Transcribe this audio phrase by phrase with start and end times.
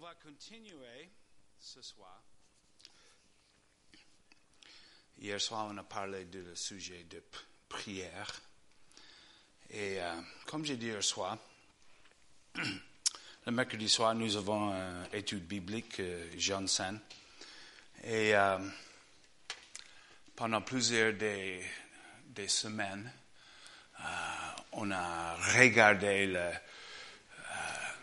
[0.00, 1.10] va continuer
[1.58, 2.22] ce soir.
[5.18, 7.22] Hier soir, on a parlé du sujet de
[7.68, 8.40] prière.
[9.68, 10.14] Et euh,
[10.46, 11.36] comme j'ai dit hier soir,
[12.54, 16.98] le mercredi soir, nous avons une étude biblique, euh, Johnson.
[18.02, 18.58] Et euh,
[20.34, 21.62] pendant plusieurs des,
[22.24, 23.12] des semaines,
[24.00, 24.02] euh,
[24.72, 26.52] on a regardé le, euh,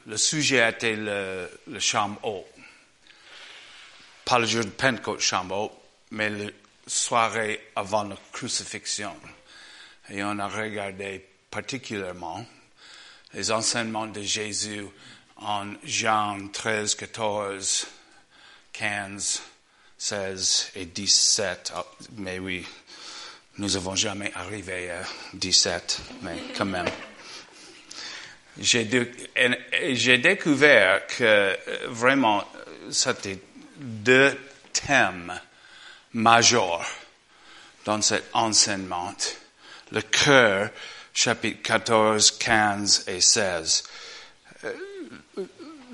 [0.08, 2.48] le sujet était le, le chambre haut.
[4.26, 5.72] Pas le jour de Pentecôte, chambre
[6.12, 6.50] mais la
[6.86, 9.14] soirée avant la crucifixion.
[10.10, 12.46] Et on a regardé particulièrement
[13.34, 14.86] les enseignements de Jésus
[15.36, 17.88] en Jean 13, 14,
[18.72, 19.42] 15,
[19.98, 21.74] 16 et 17.
[21.76, 22.66] Ah, Mais oui,
[23.58, 25.04] nous n'avons jamais arrivé à
[25.34, 26.88] 17, mais quand même.
[28.60, 28.86] J'ai
[30.18, 31.56] découvert que euh,
[31.88, 32.44] vraiment,
[32.90, 33.40] c'était
[33.78, 34.36] deux
[34.74, 35.40] thèmes
[36.14, 36.86] majeurs
[37.86, 39.14] dans cet enseignement.
[39.92, 40.70] Le cœur,
[41.14, 43.84] chapitre 14, 15 et 16.
[44.66, 44.74] Euh,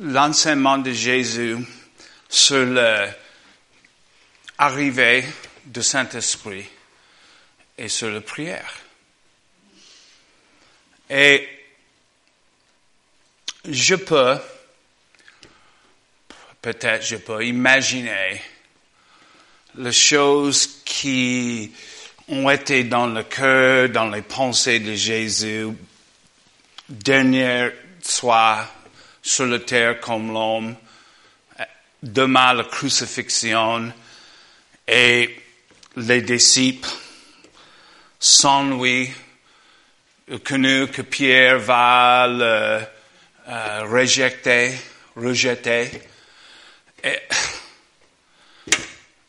[0.01, 1.57] L'enseignement de Jésus
[2.27, 2.65] sur
[4.57, 5.23] l'arrivée
[5.65, 6.67] du Saint-Esprit
[7.77, 8.73] et sur la prière.
[11.11, 11.47] Et
[13.65, 14.37] je peux,
[16.61, 18.41] peut-être je peux imaginer
[19.75, 21.71] les choses qui
[22.27, 25.67] ont été dans le cœur, dans les pensées de Jésus,
[26.89, 28.67] dernière soir
[29.21, 30.75] sur la terre comme l'homme,
[32.01, 33.91] demain la crucifixion,
[34.87, 35.39] et
[35.95, 36.89] les disciples,
[38.19, 39.09] sans lui,
[40.43, 42.81] connu que Pierre va le
[43.47, 43.83] euh,
[45.15, 45.91] rejeter.
[47.03, 47.19] Et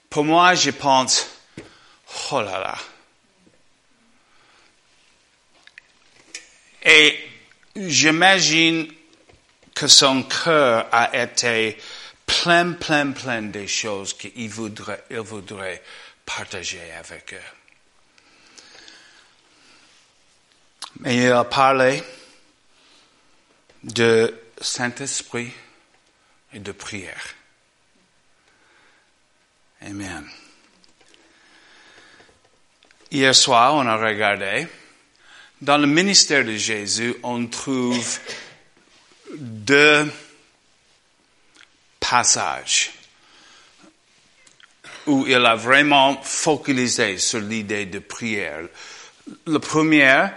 [0.09, 1.29] pour moi, je pense,
[2.31, 2.79] oh là là.
[6.85, 7.19] Et
[7.75, 8.93] j'imagine
[9.75, 11.77] que son cœur a été
[12.27, 15.83] plein, plein, plein des choses qu'il voudrait, il voudrait
[16.25, 17.51] partager avec eux.
[21.01, 22.03] Mais il a parlé
[23.85, 25.53] de Saint-Esprit
[26.53, 27.35] et de prière.
[29.83, 30.27] Amen.
[33.11, 34.67] Hier soir, on a regardé.
[35.61, 38.19] Dans le ministère de Jésus, on trouve
[39.31, 40.11] deux
[42.01, 42.93] passages
[45.07, 48.69] où il a vraiment focalisé sur l'idée de prière.
[49.47, 50.29] Le premier,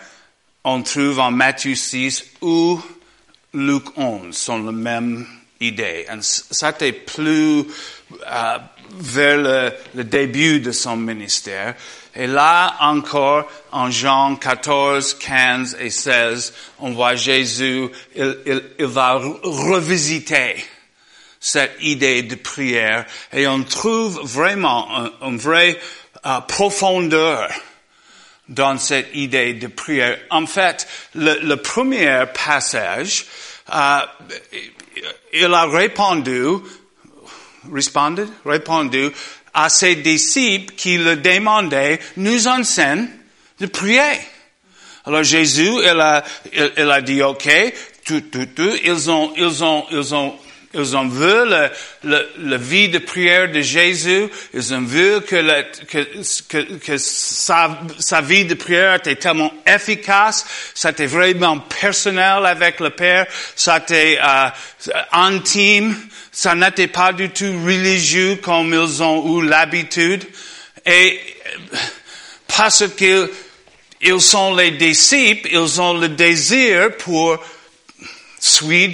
[0.64, 2.82] on trouve en Matthieu 6 ou
[3.54, 5.26] Luc 11 sont la même
[5.60, 6.06] idée.
[6.10, 7.66] Et ça était plus
[8.30, 8.58] euh,
[8.92, 11.76] vers le, début de son ministère.
[12.16, 19.40] Et là encore, en Jean 14, 15 et 16, on voit Jésus, il, va re-
[19.44, 20.64] revisiter
[21.40, 25.80] cette idée de prière et on trouve vraiment un, un vrai
[26.26, 27.50] euh, profondeur
[28.50, 30.18] dans cette idée de prière.
[30.30, 33.26] En fait, le, le premier passage,
[33.74, 34.00] euh,
[35.34, 36.44] il a répondu,
[37.72, 39.10] responded, répondu
[39.54, 43.08] à ses disciples qui le demandaient, nous enseigne
[43.60, 44.20] de prier.
[45.06, 47.50] Alors Jésus, il a, il, il a dit, OK,
[48.06, 50.36] tout, tout, tout, ils ont, ils ont, ils ont,
[50.74, 51.70] ils ont vu le,
[52.04, 54.28] le, la vie de prière de Jésus.
[54.54, 56.06] Ils ont vu que, le, que,
[56.50, 60.46] que, que sa, sa vie de prière était tellement efficace.
[60.74, 63.28] C'était vraiment personnel avec le Père.
[63.56, 64.50] C'était euh,
[65.14, 65.96] intime.
[66.32, 70.26] Ça n'était pas du tout religieux comme ils ont eu l'habitude.
[70.86, 71.20] Et
[72.48, 73.30] parce qu'ils
[74.02, 77.40] ils sont les disciples, ils ont le désir pour
[78.48, 78.94] suivre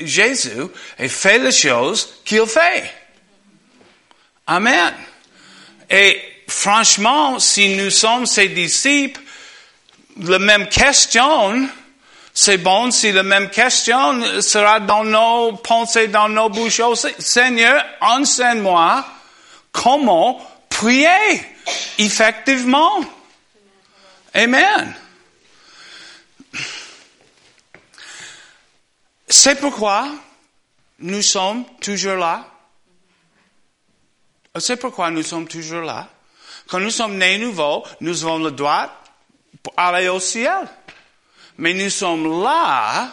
[0.00, 0.62] Jésus,
[0.98, 2.90] et faire les choses qu'il fait.
[4.46, 4.94] Amen.
[5.90, 9.20] Et franchement, si nous sommes ses disciples,
[10.20, 11.68] la même question,
[12.34, 17.08] c'est bon si la même question sera dans nos pensées, dans nos bouches aussi.
[17.18, 19.04] Seigneur, enseigne-moi
[19.72, 21.42] comment prier
[21.98, 23.00] effectivement.
[24.34, 24.94] Amen.
[29.28, 30.08] C'est pourquoi
[31.00, 32.46] nous sommes toujours là.
[34.58, 36.08] C'est pourquoi nous sommes toujours là.
[36.68, 38.90] Quand nous sommes nés nouveaux, nous avons le droit
[39.62, 40.66] pour aller au ciel.
[41.58, 43.10] Mais nous sommes là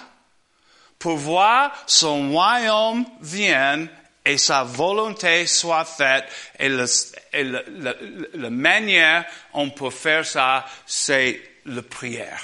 [1.00, 3.90] pour voir son royaume vienne
[4.24, 6.26] et sa volonté soit faite.
[6.58, 12.42] Et, le- la manière on peut faire ça, c'est la prière.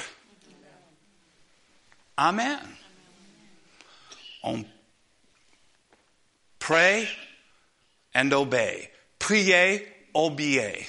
[2.18, 2.59] Amen.
[4.44, 4.64] On
[6.60, 7.08] pray
[8.14, 8.90] and obey.
[9.20, 10.86] Prier, obéir.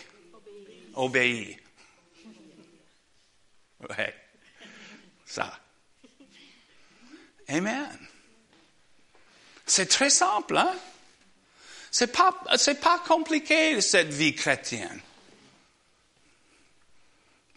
[0.95, 1.57] Obéir.
[3.89, 4.15] Ouais.
[5.27, 5.59] Ça.
[7.49, 7.99] Amen.
[9.67, 10.75] C'est très simple, hein?
[11.91, 15.01] C'est pas, c'est pas compliqué, cette vie chrétienne.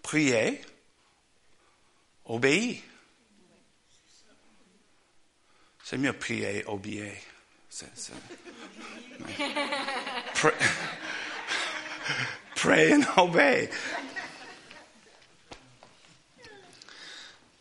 [0.02, 0.62] Prier,
[2.26, 2.82] obéir.
[5.88, 7.14] C'est mieux prier, obéir.
[7.70, 9.38] C'est- c'est- ouais.
[10.34, 10.54] Pray,
[12.56, 13.70] pray and obey.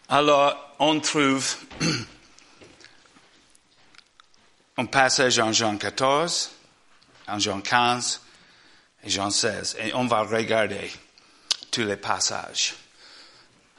[0.09, 1.55] Alors, on trouve
[4.79, 6.51] un passage en Jean 14,
[7.29, 8.23] en Jean 15
[9.05, 9.77] et Jean 16.
[9.81, 10.91] Et on va regarder
[11.71, 12.75] tous les passages.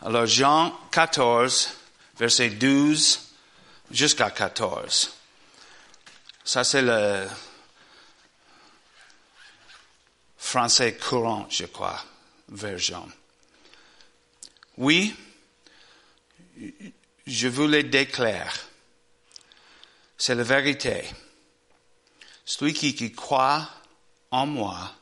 [0.04, 1.72] Alors, Jean 14,
[2.20, 3.25] verset 12
[3.92, 5.14] jusqu'à 14.
[6.44, 7.28] Ça, c'est le
[10.38, 12.04] français courant, je crois,
[12.50, 13.08] vers Jean.
[14.78, 15.16] Oui,
[17.26, 18.58] je vous le déclare.
[20.18, 21.04] C'est la vérité.
[22.46, 23.68] Celui qui, qui croit
[24.32, 24.94] en moi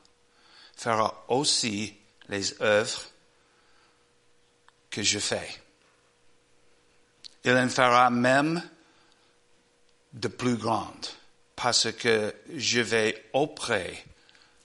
[0.75, 1.95] fera aussi
[2.29, 3.03] les œuvres
[4.89, 5.61] que je fais.
[7.45, 8.61] Il en fera même
[10.13, 11.07] de plus grandes
[11.55, 14.03] parce que je vais auprès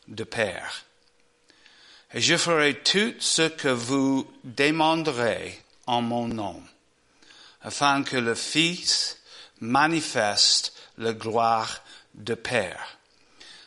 [0.06, 0.84] de Père.
[2.14, 6.62] Et je ferai tout ce que vous demanderez en mon nom,
[7.62, 9.18] afin que le Fils
[9.60, 11.82] manifeste la gloire
[12.14, 12.98] de Père.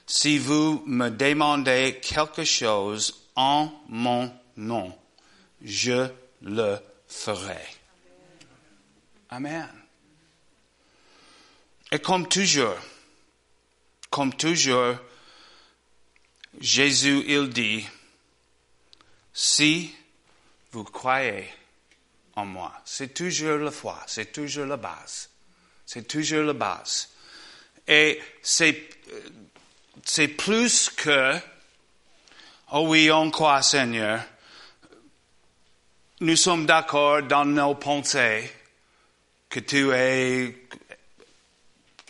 [0.08, 4.98] Si vous me demandez quelque chose en mon nom,
[5.64, 6.10] je
[6.42, 6.78] le
[7.08, 7.81] ferai.
[9.34, 9.70] Amen.
[11.90, 12.76] Et comme toujours,
[14.10, 14.96] comme toujours,
[16.60, 17.88] Jésus, il dit,
[19.34, 19.96] si
[20.74, 21.48] vous croyez
[22.36, 25.30] en moi, c'est toujours la foi, c'est toujours la base.
[25.86, 27.10] C'est toujours la base.
[27.88, 28.90] Et c'est,
[30.04, 31.38] c'est plus que,
[32.74, 34.22] oh oui, on croit Seigneur,
[36.20, 38.52] nous sommes d'accord dans nos pensées
[39.52, 40.56] que tu es,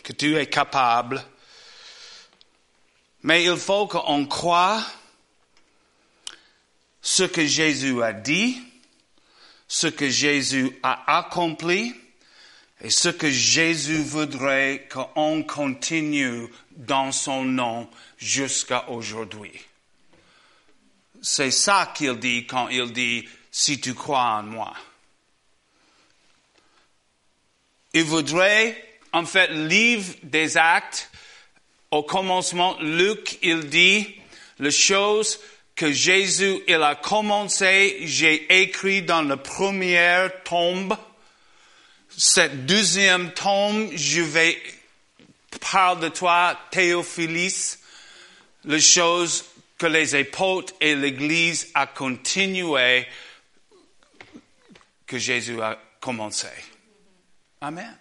[0.02, 1.22] que tu es capable,
[3.24, 4.82] mais il faut qu'on croit
[7.02, 8.62] ce que Jésus a dit,
[9.66, 11.94] ce que Jésus a accompli,
[12.80, 16.46] et ce que Jésus voudrait qu'on continue
[16.76, 19.52] dans son nom jusqu'à aujourd'hui.
[21.20, 24.74] C'est ça qu'il dit quand il dit, si tu crois en moi.
[27.94, 31.10] Il voudrait, en fait, livre des actes,
[31.90, 34.06] au commencement, Luc, il dit,
[34.58, 35.38] les choses
[35.74, 40.96] que Jésus, il a commencé, j'ai écrit dans la première tombe,
[42.16, 44.58] cette deuxième tome, je vais
[45.72, 47.78] parler de toi, Théophilus,
[48.64, 49.44] les choses
[49.78, 53.06] que les apôtres et l'Église a continué,
[55.06, 56.48] que Jésus a commencé.
[57.62, 57.96] Amen.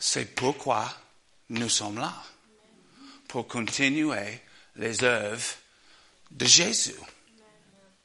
[0.00, 0.92] C'est pourquoi
[1.50, 2.12] nous sommes là,
[3.28, 4.42] pour continuer
[4.74, 5.54] les œuvres
[6.32, 6.96] de Jésus,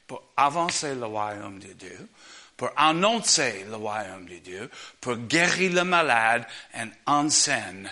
[0.06, 2.08] pour avancer le royaume de Dieu,
[2.56, 4.70] pour annoncer le royaume de Dieu,
[5.02, 7.90] pour guérir le malade et enseigner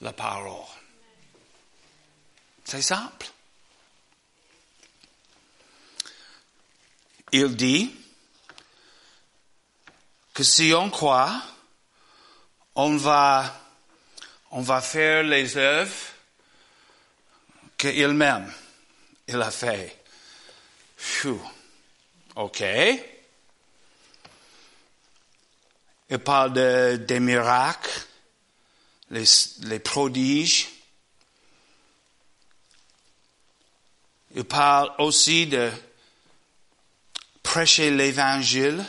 [0.00, 0.64] la parole.
[2.64, 3.26] C'est simple.
[7.32, 7.94] Il dit
[10.32, 11.42] que si on croit,
[12.76, 13.52] on va,
[14.50, 15.96] on va faire les œuvres
[17.76, 18.52] qu'il même,
[19.26, 19.98] il a fait.
[22.36, 22.62] OK.
[26.08, 28.06] Il parle de, des miracles,
[29.10, 29.24] les,
[29.62, 30.68] les prodiges.
[34.34, 35.72] Il parle aussi de
[37.42, 38.84] prêcher l'évangile,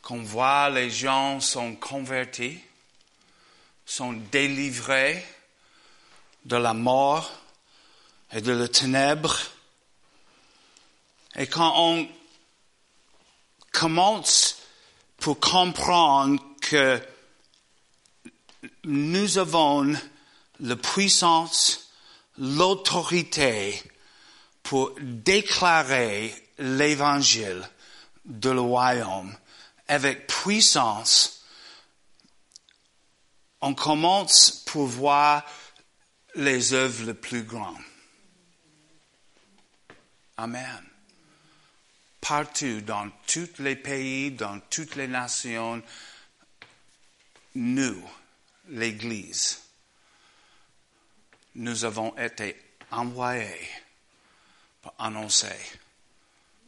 [0.00, 2.60] qu'on voit les gens sont convertis,
[3.88, 5.24] sont délivrés
[6.44, 7.32] de la mort
[8.32, 9.34] et de la ténèbre.
[11.36, 12.06] Et quand on
[13.72, 14.58] commence
[15.16, 17.00] pour comprendre que
[18.84, 19.96] nous avons
[20.60, 21.90] la puissance,
[22.36, 23.82] l'autorité
[24.62, 27.66] pour déclarer l'évangile
[28.26, 29.34] de le royaume
[29.88, 31.37] avec puissance.
[33.60, 35.44] On commence pour voir
[36.34, 37.76] les œuvres les plus grandes.
[40.36, 40.84] Amen.
[42.20, 45.82] Partout, dans tous les pays, dans toutes les nations,
[47.54, 48.08] nous,
[48.68, 49.60] l'Église,
[51.56, 52.56] nous avons été
[52.90, 53.68] envoyés
[54.82, 55.56] pour annoncer,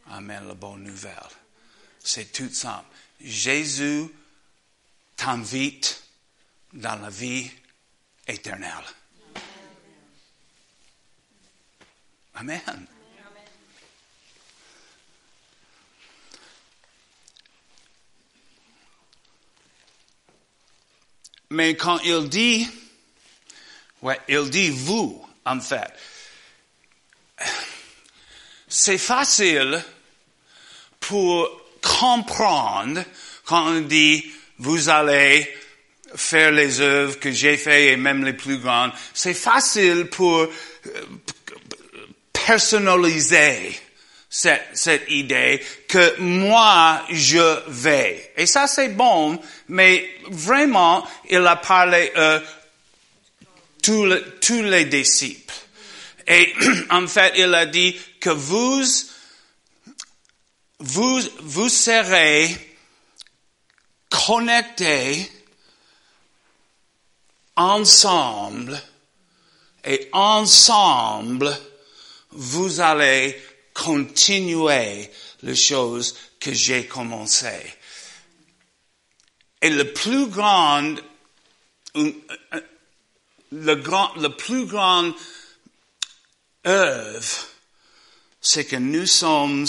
[0.09, 1.15] Amen, la bonne nouvelle.
[1.99, 2.85] C'est tout simple.
[3.21, 4.09] Jésus
[5.15, 6.03] t'invite
[6.73, 7.49] dans la vie
[8.27, 8.71] éternelle.
[12.35, 12.87] Amen.
[21.51, 22.67] Mais quand il dit,
[24.01, 25.91] ouais, il dit vous, en fait,
[28.69, 29.83] c'est facile
[31.01, 31.49] pour
[31.81, 33.03] comprendre
[33.43, 35.60] quand on dit vous allez
[36.15, 38.91] faire les œuvres que j'ai fait et même les plus grandes.
[39.13, 40.49] C'est facile pour euh,
[42.33, 43.79] personnaliser
[44.29, 48.31] cette, cette idée que moi je vais.
[48.37, 52.39] Et ça c'est bon, mais vraiment il a parlé euh,
[53.83, 55.53] tous, les, tous les disciples.
[56.27, 56.53] Et
[56.89, 58.83] en fait il a dit que vous
[60.79, 62.55] vous vous serez
[64.09, 65.29] connectés
[67.61, 68.81] ensemble
[69.83, 71.55] et ensemble
[72.31, 73.39] vous allez
[73.73, 75.09] continuer
[75.43, 77.73] les choses que j'ai commencées.
[79.61, 80.95] Et le plus grand,
[81.95, 85.13] le grand, le plus grand
[86.65, 87.47] œuvre,
[88.39, 89.67] c'est que nous sommes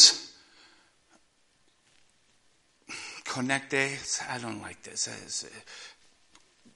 [3.25, 3.99] connectés.
[4.31, 5.11] I don't like this.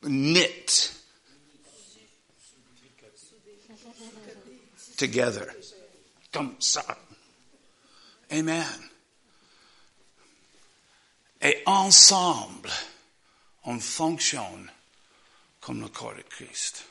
[0.02, 0.92] Knit
[4.96, 5.46] together.
[6.32, 6.84] Comme ça.
[8.30, 8.90] Amen.
[11.40, 12.70] Et ensemble,
[13.64, 14.70] on fonctionne
[15.60, 16.84] comme le corps de Christ.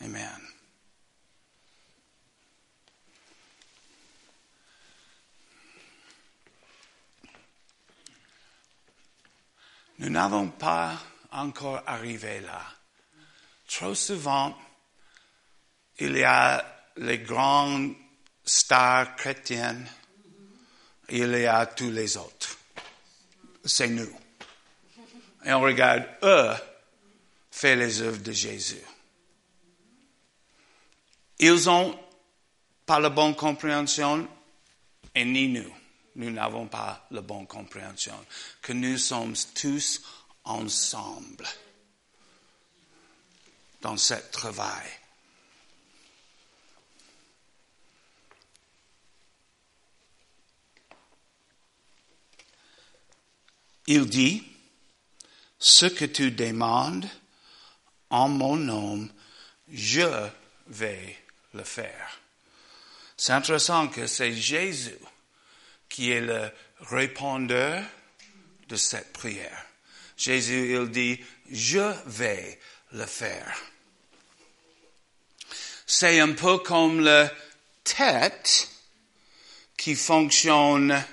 [0.00, 0.40] Amen.
[9.98, 11.00] Nous n'avons pas
[11.30, 12.62] encore arrivé là.
[13.68, 14.56] Trop souvent,
[15.98, 16.64] il y a
[16.96, 17.94] les grandes
[18.44, 19.86] stars chrétiennes,
[21.08, 22.58] il y a tous les autres.
[23.64, 24.12] C'est nous.
[25.44, 26.52] Et on regarde eux
[27.50, 28.82] faire les œuvres de Jésus.
[31.38, 31.98] Ils ont
[32.86, 34.28] pas la bonne compréhension
[35.14, 35.72] et ni nous.
[36.16, 38.14] Nous n'avons pas la bonne compréhension.
[38.62, 40.02] Que nous sommes tous
[40.44, 41.46] ensemble
[43.80, 44.86] dans ce travail.
[53.86, 54.42] Il dit,
[55.58, 57.08] ce que tu demandes
[58.10, 59.08] en mon nom,
[59.72, 60.28] je
[60.66, 61.18] vais
[61.52, 62.20] le faire.
[63.16, 64.98] C'est intéressant que c'est Jésus
[65.88, 66.50] qui est le
[66.80, 67.84] répondeur
[68.68, 69.64] de cette prière.
[70.16, 72.58] Jésus, il dit, je vais
[72.92, 73.56] le faire.
[75.86, 77.30] C'est un peu comme la
[77.84, 78.68] tête
[79.76, 81.04] qui fonctionne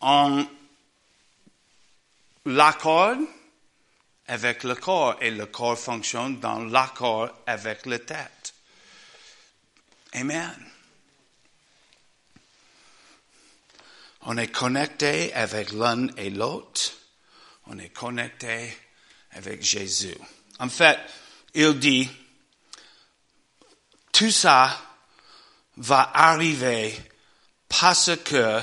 [0.00, 0.44] en
[2.44, 3.16] l'accord
[4.26, 8.54] avec le corps et le corps fonctionne dans l'accord avec la tête.
[10.12, 10.70] Amen.
[14.22, 16.92] On est connecté avec l'un et l'autre.
[17.66, 18.76] On est connecté
[19.32, 20.16] avec Jésus.
[20.58, 20.98] En fait,
[21.54, 22.08] il dit,
[24.12, 24.78] tout ça
[25.76, 26.96] va arriver
[27.68, 28.60] parce que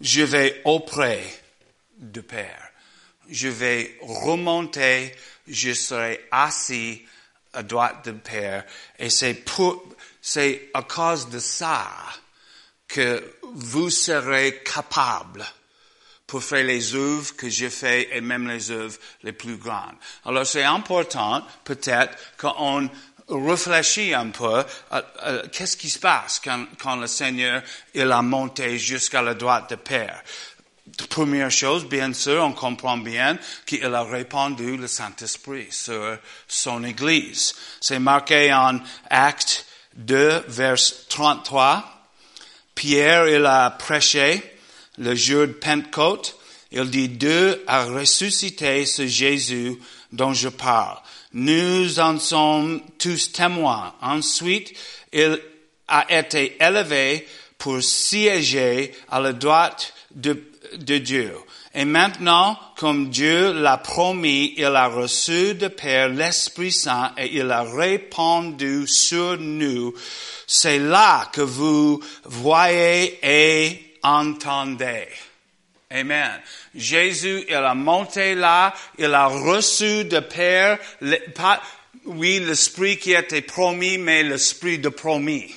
[0.00, 1.22] je vais auprès
[1.96, 2.70] du Père.
[3.28, 5.14] Je vais remonter,
[5.46, 7.02] je serai assis
[7.52, 8.64] à droite du Père.
[8.98, 9.84] Et c'est pour,
[10.20, 11.86] c'est à cause de ça
[12.86, 13.22] que
[13.54, 15.44] vous serez capable
[16.26, 19.96] pour faire les œuvres que j'ai fait et même les œuvres les plus grandes.
[20.24, 22.90] Alors c'est important peut-être qu'on
[23.28, 24.64] réfléchit un peu
[25.52, 27.62] qu'est-ce qui se passe quand, le Seigneur
[27.94, 30.22] il a monté jusqu'à la droite de Père.
[31.10, 37.54] première chose, bien sûr, on comprend bien qu'il a répandu le Saint-Esprit sur son Église.
[37.80, 38.80] C'est marqué en
[39.10, 39.66] Acte
[39.96, 41.84] 2, vers 33.
[42.74, 44.42] Pierre, il a prêché
[44.98, 46.36] le jour de Pentecôte.
[46.70, 49.78] Il dit, Dieu a ressuscité ce Jésus
[50.12, 50.98] dont je parle.
[51.34, 53.94] Nous en sommes tous témoins.
[54.00, 54.72] Ensuite,
[55.12, 55.38] il
[55.86, 57.26] a été élevé
[57.58, 60.42] pour siéger à la droite de,
[60.98, 61.34] Dieu.
[61.74, 67.50] Et maintenant, comme Dieu l'a promis, il a reçu de Père l'Esprit Saint et il
[67.50, 69.92] a répandu sur nous.
[70.46, 75.08] C'est là que vous voyez et entendez.
[75.90, 76.42] Amen.
[76.74, 80.78] Jésus, il a monté là, il a reçu de Père,
[81.34, 81.62] pas,
[82.04, 85.54] oui, l'Esprit qui était promis, mais l'Esprit de promis.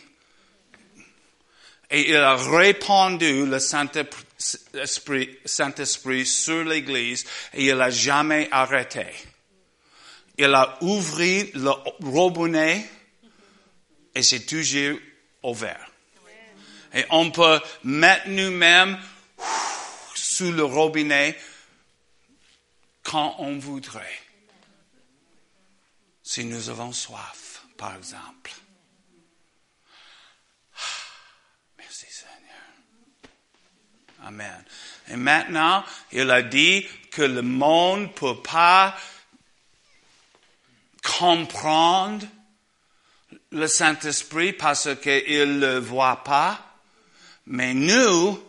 [1.90, 5.74] Et il a répandu le Saint-Esprit Saint
[6.24, 9.08] sur l'Église et il n'a jamais arrêté.
[10.38, 11.72] Il a ouvert le
[12.10, 12.86] robinet
[14.16, 14.98] et c'est toujours
[15.44, 15.92] ouvert.
[16.94, 18.98] Et on peut mettre nous-mêmes
[20.42, 21.38] sous le robinet
[23.04, 24.20] quand on voudrait.
[26.24, 28.52] Si nous avons soif, par exemple.
[31.78, 33.30] Merci Seigneur.
[34.26, 34.66] Amen.
[35.10, 38.98] Et maintenant, il a dit que le monde ne peut pas
[41.04, 42.26] comprendre
[43.52, 46.80] le Saint-Esprit parce qu'il ne le voit pas.
[47.46, 48.44] Mais nous,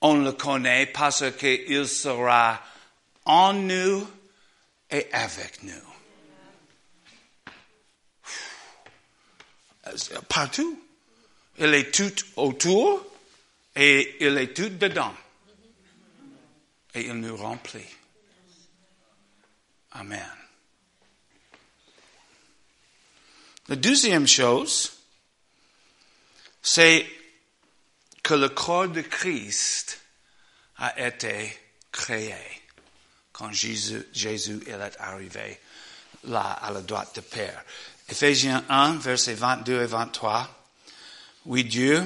[0.00, 2.62] on le connaît parce qu'il sera
[3.24, 4.08] en nous
[4.90, 5.72] et avec nous.
[10.28, 10.82] Partout.
[11.60, 13.04] Il est tout autour
[13.74, 15.14] et il est tout dedans.
[16.94, 17.80] Et il nous remplit.
[19.92, 20.38] Amen.
[23.68, 24.92] La deuxième chose,
[26.62, 27.17] c'est
[28.28, 30.00] que le corps de Christ
[30.76, 31.50] a été
[31.90, 32.34] créé
[33.32, 34.04] quand Jésus,
[34.66, 35.58] est arrivé
[36.24, 37.64] là à la droite de Père.
[38.06, 40.46] Éphésiens 1, versets 22 et 23.
[41.46, 42.04] Oui, Dieu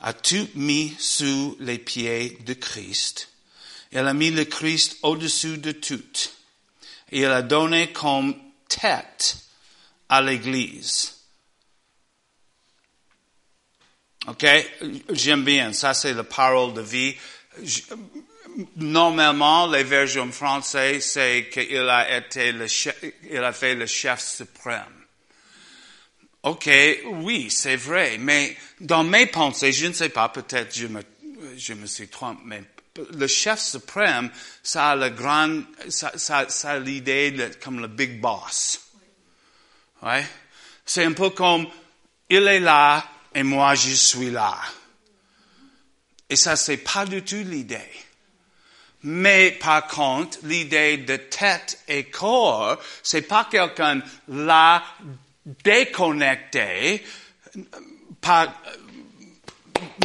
[0.00, 3.30] a tout mis sous les pieds de Christ.
[3.90, 6.28] Il a mis le Christ au-dessus de tout.
[7.10, 8.36] Et il a donné comme
[8.68, 9.38] tête
[10.10, 11.21] à l'Église
[14.28, 14.46] OK?
[15.10, 15.72] J'aime bien.
[15.72, 17.14] Ça, c'est la parole de vie.
[18.76, 22.96] Normalement, les versions françaises, c'est qu'il a été le chef,
[23.30, 25.02] il a fait le chef suprême.
[26.42, 26.68] OK,
[27.06, 31.00] oui, c'est vrai, mais dans mes pensées, je ne sais pas, peut-être je me,
[31.56, 32.64] je me suis trompé, mais
[33.14, 34.28] le chef suprême,
[34.62, 38.80] ça a le grand, ça, ça, ça l'idée comme le big boss.
[40.02, 40.26] Ouais?
[40.84, 41.68] C'est un peu comme,
[42.28, 44.58] il est là, et moi je suis là.
[46.32, 47.90] Et ça, c'est pas du tout l'idée.
[49.02, 54.82] Mais par contre, l'idée de tête et corps, c'est pas quelqu'un là
[55.44, 57.04] déconnecté,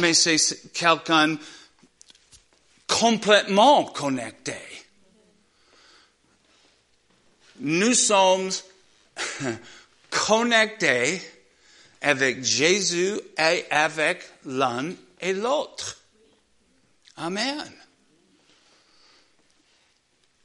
[0.02, 1.36] mais c'est quelqu'un
[2.86, 4.58] complètement connecté.
[7.60, 8.50] Nous sommes
[10.10, 11.22] connectés
[12.00, 15.96] avec Jésus et avec l'un et l'autre.
[17.16, 17.72] Amen.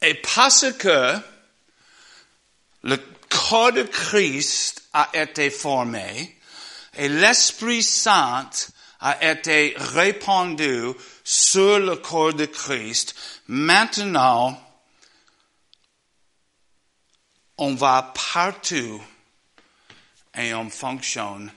[0.02, 1.18] Et parce que
[2.84, 2.98] le
[3.30, 6.38] corps de Christ a été formé
[6.96, 8.50] et l'Esprit Saint
[9.00, 10.92] a été répandu
[11.24, 13.16] sur le corps de Christ,
[13.48, 14.60] maintenant,
[17.58, 19.02] on va partout
[20.36, 21.52] et on fonctionne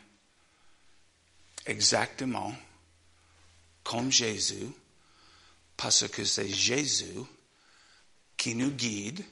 [1.65, 2.55] exactement
[3.83, 4.69] comme Jésus,
[5.77, 7.23] parce que c'est Jésus
[8.37, 9.25] qui nous guide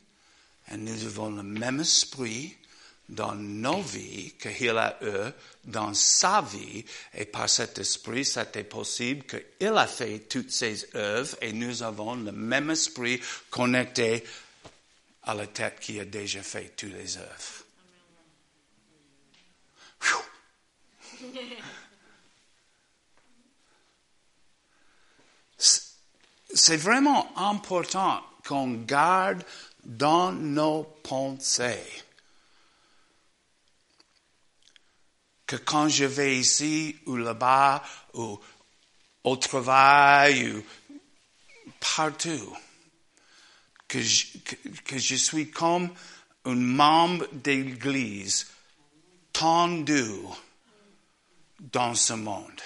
[0.71, 2.57] et nous avons le même esprit
[3.09, 5.31] dans nos vies qu'il a eu
[5.65, 11.37] dans sa vie et par cet esprit, c'était possible qu'il a fait toutes ses œuvres
[11.43, 14.25] et nous avons le même esprit connecté
[15.25, 17.64] à la tête qui a déjà fait toutes les œuvres.
[26.55, 29.45] C'est vraiment important qu'on garde
[29.85, 32.05] dans nos pensées
[35.47, 37.83] que quand je vais ici ou là-bas
[38.15, 38.41] ou
[39.25, 40.63] au travail ou
[41.81, 42.57] partout.
[43.89, 45.95] Que je, suis comme
[46.45, 48.49] un membre d'église
[49.35, 50.11] tendu
[51.61, 52.63] dans ce monde?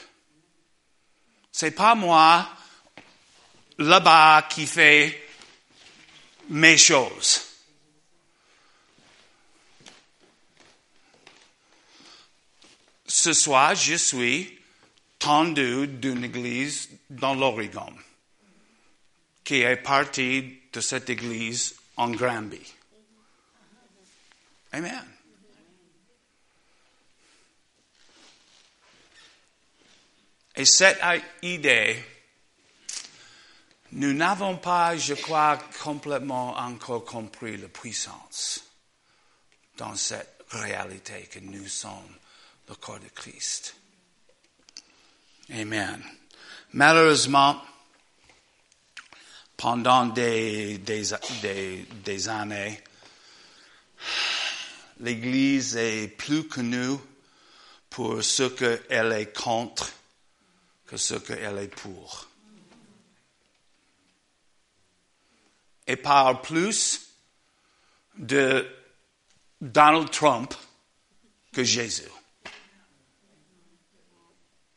[1.51, 2.49] C'est pas moi
[3.79, 5.29] là-bas qui fait
[6.51, 7.43] mes choses.
[13.07, 14.59] Ce soir, je suis
[15.19, 17.93] tendu d'une église dans l'Oregon,
[19.43, 22.63] qui est partie de cette église en Granby.
[24.71, 25.18] Amen.
[30.59, 31.01] Et cette
[31.41, 32.05] idée,
[33.93, 38.65] nous n'avons pas, je crois, complètement encore compris la puissance
[39.77, 42.13] dans cette réalité que nous sommes
[42.69, 43.77] le corps de Christ.
[45.53, 46.03] Amen.
[46.73, 47.63] Malheureusement,
[49.57, 50.83] pendant des,
[52.29, 52.83] années,
[54.99, 56.97] l'Église est plus connue
[57.89, 59.93] pour ce qu'elle est contre
[60.89, 62.27] que ce qu'elle est pour.
[65.87, 67.13] Et parle plus
[68.17, 68.67] de
[69.61, 70.55] Donald Trump
[71.53, 72.11] que Jésus.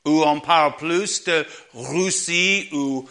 [0.06, 3.08] Ou on parle plus de Russie ou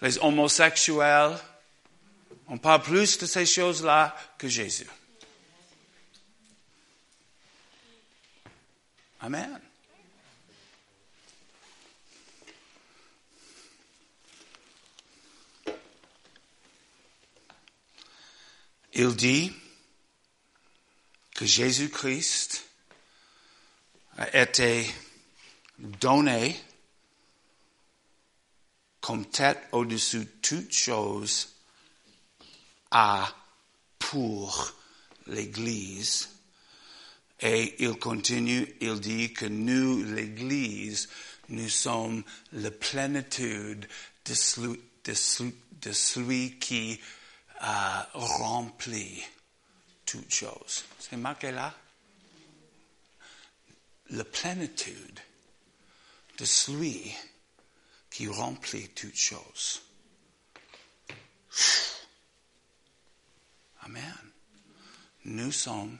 [0.00, 1.38] les homosexuels.
[2.48, 4.88] On parle plus de ces choses-là que Jésus.
[9.24, 9.60] Amen.
[18.94, 19.52] Il dit
[21.36, 22.64] que Jésus-Christ
[24.18, 24.92] a été
[25.78, 26.60] donné
[29.00, 31.54] comme tête au-dessus de toute chose
[32.90, 33.32] à
[34.00, 34.74] pour
[35.28, 36.28] l'Église.
[37.42, 41.08] Et il continue, il dit que nous, l'Église,
[41.48, 43.88] nous sommes la plénitude
[44.24, 47.00] de celui, de celui, qui
[47.58, 49.22] a rempli
[50.06, 50.84] toutes choses.
[51.00, 51.76] C'est marqué là?
[54.10, 55.20] La plénitude
[56.38, 57.12] de celui
[58.08, 59.82] qui remplit toutes choses.
[63.80, 64.32] Amen.
[65.24, 65.98] Nous sommes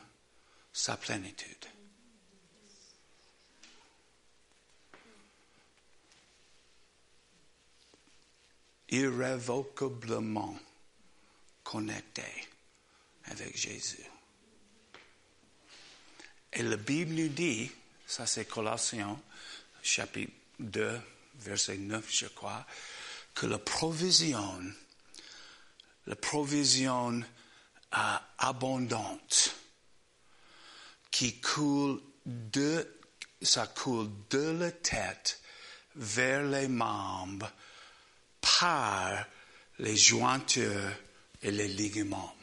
[0.73, 1.67] sa plénitude.
[8.89, 10.59] Irrévocablement
[11.65, 12.49] connecté
[13.25, 14.05] avec Jésus.
[16.53, 17.71] Et la Bible nous dit,
[18.07, 19.19] ça c'est Colossiens,
[19.83, 21.01] chapitre 2,
[21.37, 22.67] verset 9, je crois,
[23.35, 24.61] que la provision,
[26.07, 27.23] la provision
[27.97, 29.62] euh, abondante
[31.12, 32.88] qui coule de,
[33.40, 35.40] ça coule de la tête
[35.94, 37.53] vers les membres
[38.40, 39.25] par
[39.79, 40.92] les jointures
[41.42, 42.35] et les ligaments.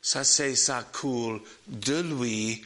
[0.00, 2.64] Ça, c'est, ça coule de lui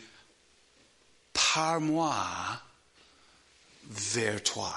[1.33, 2.63] par moi
[3.89, 4.75] vers toi.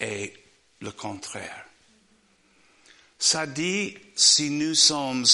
[0.00, 0.34] Et
[0.80, 1.64] le contraire.
[3.18, 5.24] Ça dit, si nous sommes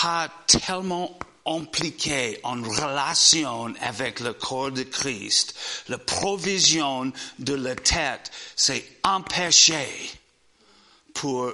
[0.00, 5.54] pas tellement impliqués en relation avec le corps de Christ,
[5.88, 9.86] la provision de la tête, c'est empêché
[11.14, 11.52] pour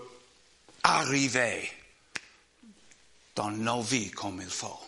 [0.83, 1.70] arriver
[3.35, 4.81] dans nos vies comme il faut,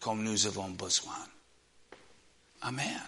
[0.00, 1.26] comme nous avons besoin.
[2.62, 3.02] Amen.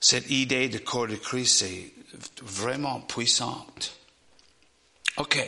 [0.00, 1.97] Cette idée de corps de Christ est
[2.42, 3.96] vraiment puissante.
[5.16, 5.38] OK.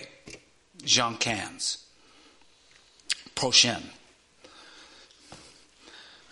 [0.85, 1.87] Jean 15.
[3.35, 3.83] Prochaine.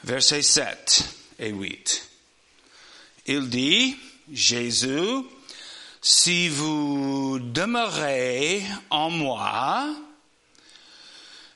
[0.05, 1.05] Versets 7
[1.39, 2.09] et 8.
[3.27, 3.97] Il dit,
[4.33, 5.23] Jésus,
[6.01, 9.89] si vous demeurez en moi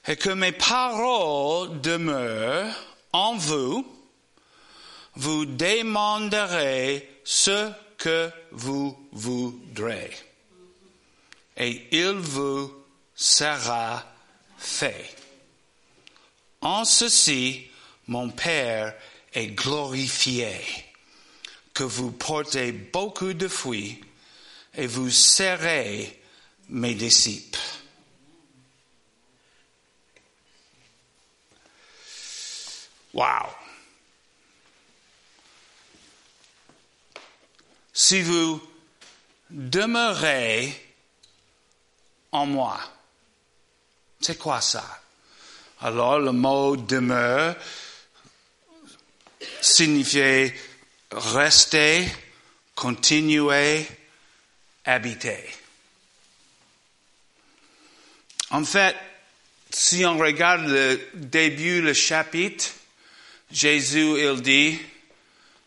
[0.07, 2.75] et que mes paroles demeurent
[3.13, 3.87] en vous,
[5.15, 7.71] vous demanderez ce
[8.03, 10.11] que vous voudrez.
[11.57, 12.73] Et il vous
[13.15, 14.05] sera
[14.59, 15.15] fait.
[16.61, 17.71] En ceci,
[18.09, 18.93] mon Père
[19.33, 20.53] est glorifié,
[21.73, 24.03] que vous portez beaucoup de fruits
[24.75, 26.21] et vous serez
[26.71, 27.61] mes disciples.
[33.15, 33.62] Wow.
[37.93, 38.61] Si vous
[39.51, 40.73] demeurez
[42.33, 42.81] en moi,
[44.21, 45.03] c'est quoi ça?
[45.81, 47.57] Alors le mot demeure
[49.61, 50.55] signifiait
[51.11, 52.07] rester,
[52.75, 53.87] continuer,
[54.85, 55.45] habiter.
[58.51, 58.97] En fait,
[59.71, 62.71] si on regarde le début, le chapitre,
[63.51, 64.79] Jésus, il dit,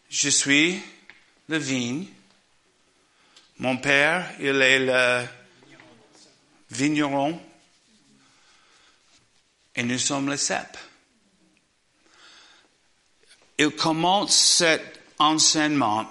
[0.10, 0.80] je suis
[1.50, 2.08] le vigne.
[3.58, 5.26] Mon père, il est le
[6.72, 7.40] vigneron.
[9.76, 10.78] Et nous sommes le cep.
[13.58, 16.10] Il commence cet enseignement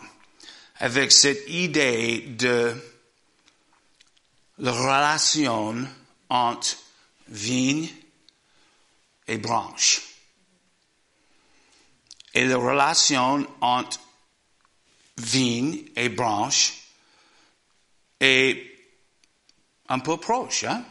[0.77, 2.75] avec cette idée de
[4.59, 5.87] la relation
[6.31, 6.77] entre
[7.29, 7.91] vigne
[9.29, 10.01] et branche.
[12.33, 14.01] Et la relation entre
[15.19, 16.84] vigne et branche
[19.89, 20.65] un peu proche.
[20.65, 20.85] Hein?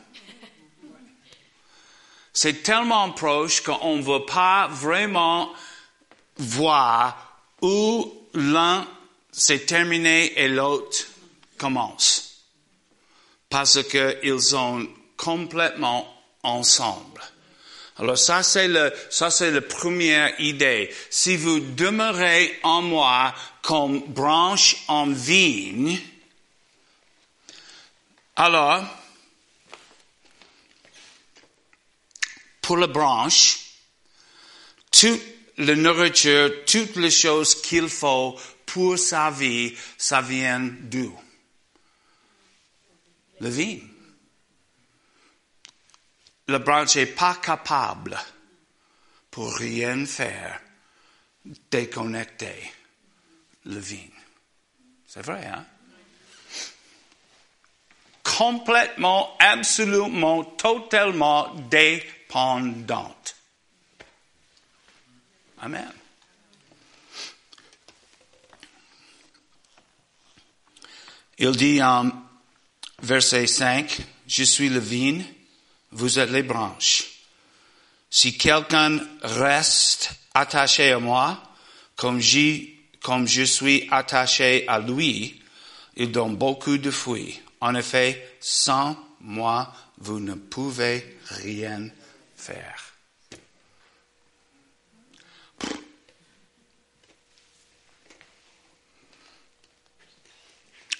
[2.33, 5.53] C'est tellement proche qu'on ne veut pas vraiment
[6.37, 8.87] voir où l'un
[9.31, 11.05] s'est terminé et l'autre
[11.57, 12.45] commence.
[13.49, 16.07] Parce qu'ils sont complètement
[16.41, 17.21] ensemble.
[17.97, 20.89] Alors ça c'est le, ça c'est la première idée.
[21.11, 25.99] Si vous demeurez en moi comme branche en vigne,
[28.35, 28.83] alors,
[32.61, 33.59] pour la branche,
[34.91, 35.21] toute
[35.57, 41.19] la nourriture, toutes les choses qu'il faut pour sa vie, ça vient d'où?
[43.39, 43.87] Le vigne.
[46.47, 48.17] La branche n'est pas capable
[49.29, 50.59] pour rien faire
[51.69, 52.71] déconnecter
[53.65, 54.09] le vigne.
[55.05, 55.65] C'est vrai, hein?
[58.23, 63.35] Complètement, absolument, totalement dépendante.
[65.61, 65.91] Amen.
[71.37, 72.11] Il dit en
[73.01, 75.25] verset 5, je suis le vigne,
[75.91, 77.03] vous êtes les branches.
[78.09, 81.41] Si quelqu'un reste attaché à moi,
[81.95, 82.21] comme,
[83.01, 85.41] comme je suis attaché à lui,
[85.97, 87.42] il donne beaucoup de fruits.
[87.63, 91.87] En effet, sans moi, vous ne pouvez rien
[92.35, 92.93] faire.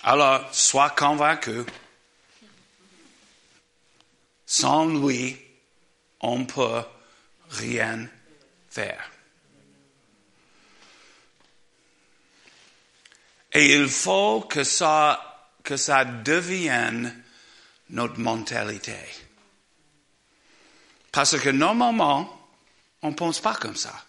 [0.04, 1.66] Alors, sois convaincu.
[4.46, 5.38] Sans lui,
[6.22, 6.84] on ne peut
[7.50, 8.08] rien
[8.70, 9.12] faire.
[13.52, 15.33] Et il faut que ça,
[15.64, 17.24] que ça devienne
[17.90, 18.98] notre mentalité.
[21.12, 22.50] Parce que normalement,
[23.02, 24.06] on ne pense pas comme ça.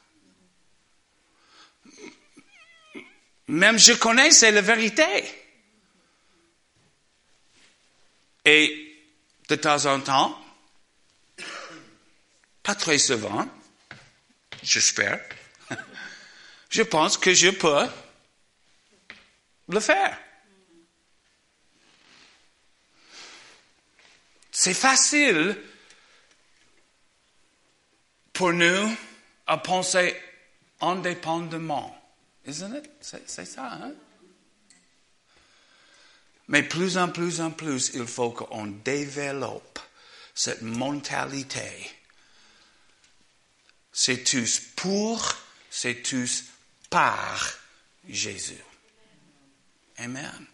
[3.48, 5.04] Même je connais, c'est la vérité.
[8.44, 9.02] Et
[9.48, 10.40] de temps en temps,
[12.62, 13.46] pas très souvent,
[14.62, 15.20] j'espère,
[16.70, 17.86] je pense que je peux
[19.68, 20.18] le faire.
[24.56, 25.60] C'est facile
[28.32, 28.96] pour nous
[29.48, 30.16] à penser
[30.80, 32.00] indépendamment.
[32.46, 32.88] Isn't it?
[33.00, 33.92] C'est ça, hein?
[36.46, 39.80] Mais plus en plus en plus, il faut qu'on développe
[40.36, 41.90] cette mentalité.
[43.92, 45.34] C'est tous pour,
[45.68, 46.44] c'est tous
[46.90, 47.58] par
[48.08, 48.62] Jésus.
[49.96, 50.46] Amen.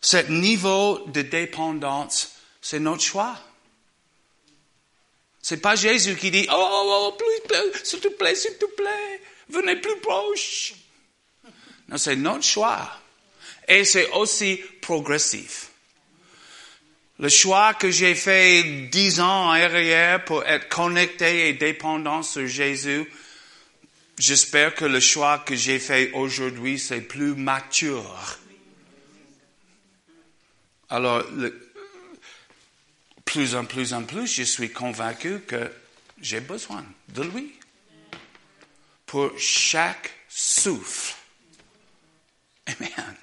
[0.00, 3.36] Ce niveau de dépendance, c'est notre choix.
[5.42, 7.18] C'est pas Jésus qui dit, oh, oh, oh
[7.82, 10.74] s'il te plaît, s'il te plaît, venez plus proche.
[11.88, 12.90] Non, c'est notre choix.
[13.66, 15.70] Et c'est aussi progressif.
[17.18, 23.10] Le choix que j'ai fait dix ans arrière pour être connecté et dépendant sur Jésus,
[24.18, 28.37] j'espère que le choix que j'ai fait aujourd'hui, c'est plus mature.
[30.90, 31.22] Alors,
[33.24, 35.70] plus en plus en plus, je suis convaincu que
[36.20, 37.54] j'ai besoin de lui
[39.06, 41.14] pour chaque souffle
[42.68, 43.16] Amen.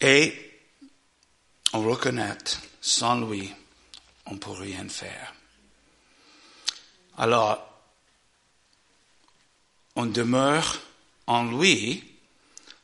[0.00, 0.62] Et
[1.72, 2.36] on reconnaît,
[2.80, 3.52] sans lui,
[4.26, 5.34] on ne peut rien faire.
[7.18, 7.75] Alors,
[9.96, 10.80] on demeure
[11.26, 12.04] en lui.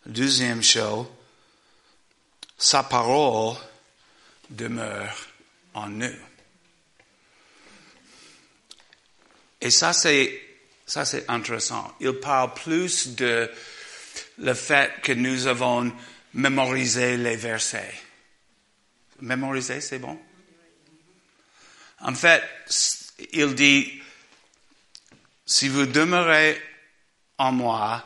[0.05, 1.07] Deuxième chose,
[2.59, 3.57] sa parole
[4.51, 5.17] demeure
[5.75, 6.17] en nous.
[9.61, 10.43] Et ça, c'est,
[10.85, 11.95] ça, c'est intéressant.
[12.01, 13.49] Il parle plus de
[14.39, 15.93] le fait que nous avons
[16.35, 17.95] mémorisé les versets.
[19.21, 20.19] Mémoriser, c'est bon?
[22.01, 22.43] En fait,
[23.33, 24.03] il dit,
[25.47, 26.61] si vous demeurez
[27.43, 28.05] en moi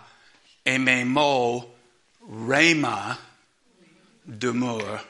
[0.65, 1.77] et mes mots,
[2.49, 3.19] Réma,
[4.25, 5.05] demeurent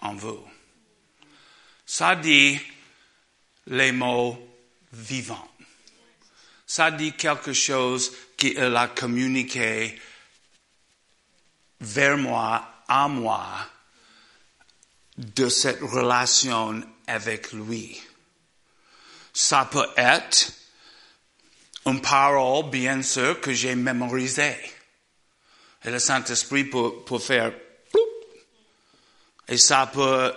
[0.00, 0.42] en vous.
[1.84, 2.58] Ça dit
[3.66, 4.38] les mots
[4.92, 5.50] vivants.
[6.66, 10.00] Ça dit quelque chose qu'il a communiqué
[11.80, 13.46] vers moi, à moi,
[15.18, 18.00] de cette relation avec lui.
[19.34, 20.59] Ça peut être
[21.86, 24.56] une parole, bien sûr, que j'ai mémorisée.
[25.84, 27.52] Et le Saint-Esprit peut, faire
[29.48, 30.32] et ça peut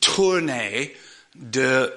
[0.00, 0.94] tourner
[1.34, 1.92] de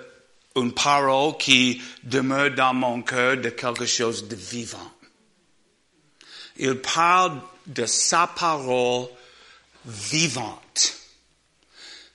[0.55, 4.91] une parole qui demeure dans mon cœur de quelque chose de vivant.
[6.57, 9.07] Il parle de sa parole
[9.85, 10.95] vivante.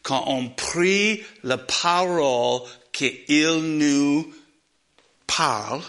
[0.02, 4.34] Quand on prie la parole qu'il nous
[5.26, 5.82] parle,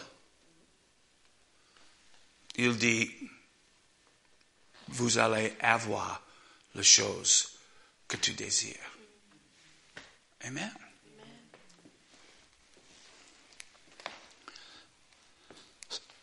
[2.57, 3.11] il dit,
[4.87, 6.21] vous allez avoir
[6.75, 7.49] les choses
[8.07, 8.75] que tu désires.
[10.41, 10.71] Amen.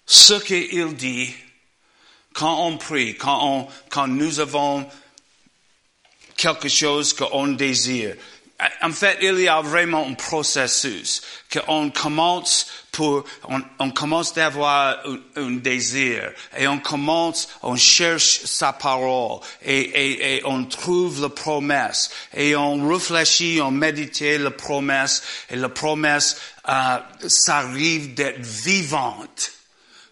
[0.07, 1.35] Ce qu'il dit,
[2.33, 4.89] quand on prie, quand, on, quand nous avons
[6.37, 8.17] quelque chose qu'on désire,
[8.83, 14.99] en fait, il y a vraiment un processus qu'on commence pour, on, on commence d'avoir
[15.07, 21.23] un, un, désir et on commence, on cherche sa parole et, et, et on trouve
[21.23, 26.37] la promesse et on réfléchit, on médite la promesse et la promesse,
[26.69, 29.53] euh, ça arrive d'être vivante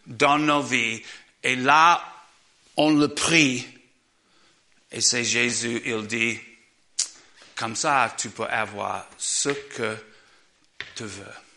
[0.06, 1.02] dans nos vies
[1.42, 2.02] et là,
[2.78, 3.66] on le prie
[4.90, 6.40] et c'est Jésus, il dit,
[7.54, 9.96] comme ça, tu peux avoir ce que
[10.96, 11.49] tu veux.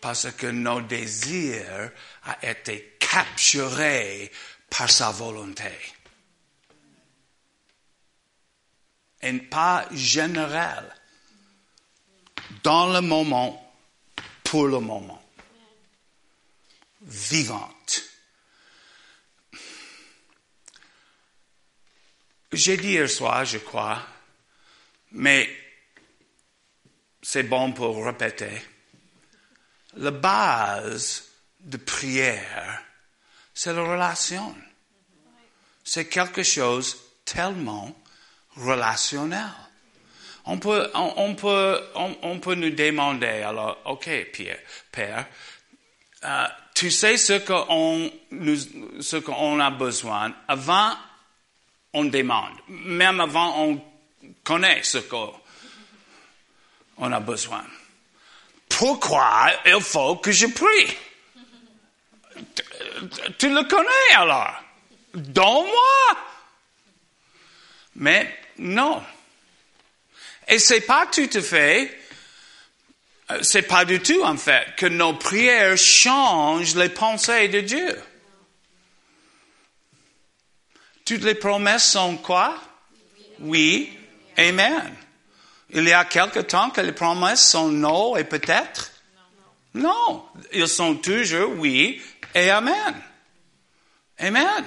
[0.00, 1.90] Parce que nos désirs
[2.26, 4.30] ont été capturés
[4.70, 5.72] par sa volonté.
[9.22, 10.94] Et pas général.
[12.62, 13.74] Dans le moment,
[14.44, 15.22] pour le moment.
[17.02, 18.02] Vivante.
[22.52, 24.04] J'ai dit hier soir, je crois,
[25.12, 25.48] mais
[27.20, 28.62] c'est bon pour répéter.
[29.96, 31.24] La base
[31.60, 32.82] de prière,
[33.54, 34.54] c'est la relation.
[35.82, 37.96] C'est quelque chose tellement
[38.56, 39.50] relationnel.
[40.44, 44.58] On peut, on, peut, on, peut nous demander, alors, ok, Pierre,
[44.90, 45.26] Père,
[46.24, 48.10] euh, tu sais ce qu'on,
[49.00, 50.94] ce qu'on a besoin avant
[51.92, 52.54] on demande.
[52.68, 53.80] Même avant, on
[54.44, 57.64] connaît ce qu'on a besoin.
[58.78, 60.96] Pourquoi il faut que je prie?
[63.36, 64.54] Tu le connais alors?
[65.12, 66.16] Donne-moi.
[67.96, 69.02] Mais non.
[70.46, 72.00] Et c'est pas tout à fait,
[73.42, 78.02] c'est pas du tout en fait que nos prières changent les pensées de Dieu.
[81.04, 82.62] Toutes les promesses sont quoi?
[83.40, 83.98] Oui.
[84.36, 84.94] Amen.
[85.70, 88.90] Il y a quelque temps que les promesses sont non et peut-être?
[89.74, 90.24] Non.
[90.52, 92.02] Ils sont toujours oui
[92.34, 93.02] et Amen.
[94.18, 94.64] Amen.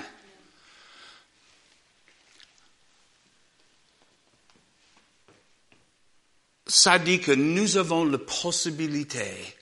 [6.67, 9.57] Ça dit que nous avons la possibilité,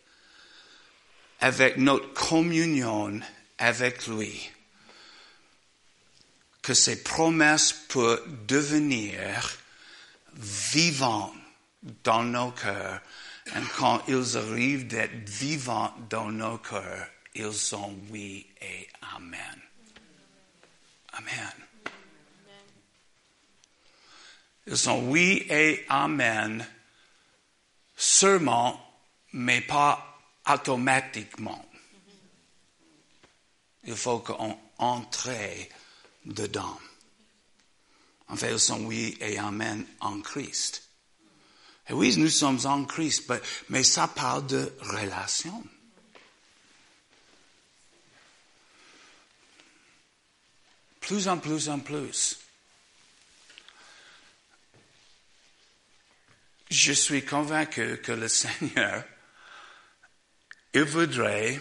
[1.40, 3.20] avec notre communion
[3.58, 4.52] avec lui,
[6.62, 9.59] que ces promesses peuvent devenir
[10.40, 11.34] vivantes
[12.04, 13.02] dans nos cœurs.
[13.48, 19.62] Et quand ils arrivent d'être vivants dans nos cœurs, ils sont oui et Amen.
[21.14, 21.54] Amen.
[24.68, 26.66] Ils sont oui et Amen
[27.96, 28.80] seulement,
[29.34, 31.66] mais pas automatiquement.
[33.84, 35.32] Il faut qu'on entre
[36.26, 36.80] dedans.
[38.30, 40.84] En fait, ils sont oui et amen en Christ.
[41.90, 43.32] Et oui, nous sommes en Christ,
[43.70, 45.64] mais ça parle de relation.
[51.00, 52.38] Plus en plus en plus.
[56.70, 59.04] Je suis convaincu que le Seigneur,
[60.76, 61.60] il voudrait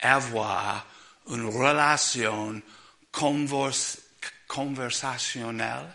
[0.00, 0.86] avoir
[1.30, 2.60] une relation
[4.50, 5.88] conversationnelle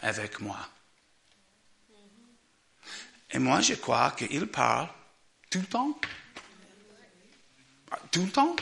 [0.00, 0.58] avec moi.
[3.30, 4.88] Et moi, je crois qu'il parle
[5.50, 6.00] tout le temps.
[8.10, 8.56] Tout le temps.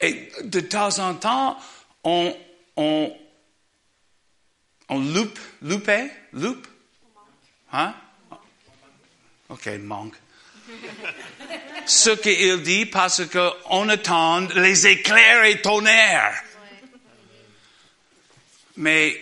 [0.00, 1.58] Et de temps en temps,
[2.04, 2.36] on,
[2.76, 3.18] on,
[4.88, 6.68] on loupe, loupé, loupe.
[7.72, 7.94] Hein?
[9.48, 10.14] OK, manque.
[11.86, 16.42] Ce qu'il dit parce qu'on attend les éclairs et tonnerres.
[18.76, 19.20] Mais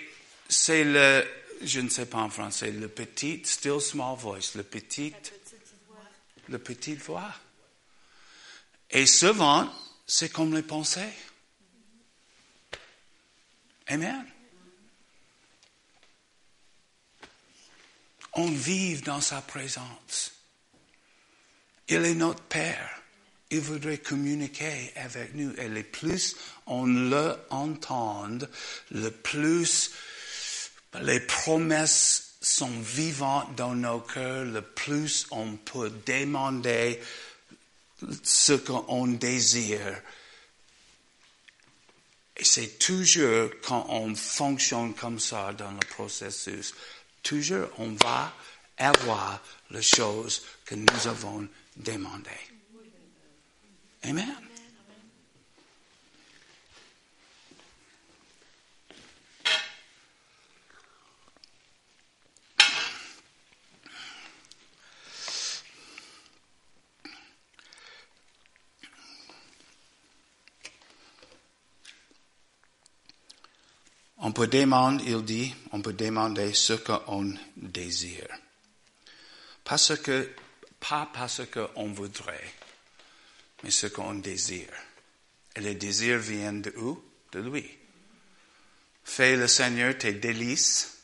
[0.49, 1.27] c'est le,
[1.63, 5.15] je ne sais pas en français, le petit, still small voice, le petit,
[6.49, 7.33] le petit voix.
[8.91, 9.69] Et souvent,
[10.07, 11.13] c'est comme les pensées.
[13.89, 14.25] Amen.
[18.35, 20.38] On vit dans sa présence.
[21.89, 23.03] Il est notre Père.
[23.51, 25.55] Il voudrait communiquer avec nous.
[25.57, 26.37] Et le plus
[26.67, 28.29] on le entend,
[28.91, 29.93] le plus
[31.01, 37.01] les promesses sont vivantes dans nos cœurs, le plus on peut demander
[38.23, 40.01] ce qu'on désire.
[42.37, 46.75] Et c'est toujours quand on fonctionne comme ça dans le processus,
[47.23, 48.33] toujours on va
[48.79, 52.31] avoir les choses que nous avons demandées.
[54.05, 54.35] Amen.
[74.21, 78.29] On peut demander, il dit, on peut demander ce qu'on désire.
[79.69, 80.31] Parce que,
[80.81, 82.53] pas parce qu'on voudrait,
[83.63, 84.73] mais ce qu'on désire.
[85.55, 87.03] Et le désir vient de où?
[87.33, 87.69] De lui.
[89.05, 90.99] Fais le Seigneur tes délices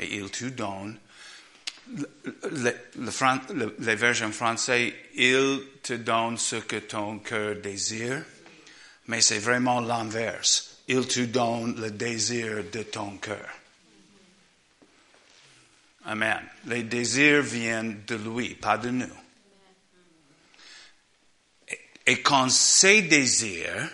[0.00, 0.98] et il te donne.
[1.86, 8.24] Le, le, les versions français, il te donne ce que ton cœur désire,
[9.06, 13.48] mais c'est vraiment l'inverse il te donne le désir de ton cœur.
[16.06, 16.42] Amen.
[16.66, 19.06] Les désirs viennent de lui, pas de nous.
[22.06, 23.90] Et quand ces désirs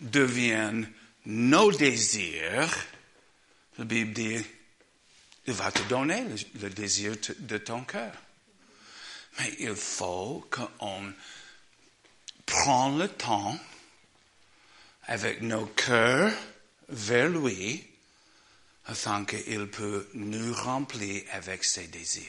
[0.00, 0.90] deviennent
[1.26, 2.72] nos désirs,
[3.78, 4.44] la Bible dit,
[5.46, 6.24] il va te donner
[6.60, 8.12] le, désir de ton cœur.
[9.38, 11.12] Mais il faut qu'on
[12.46, 13.58] prenne le temps
[15.06, 16.32] avec nos cœurs
[16.88, 17.84] vers lui
[18.86, 22.24] afin qu'il peut nous remplir avec ses désirs.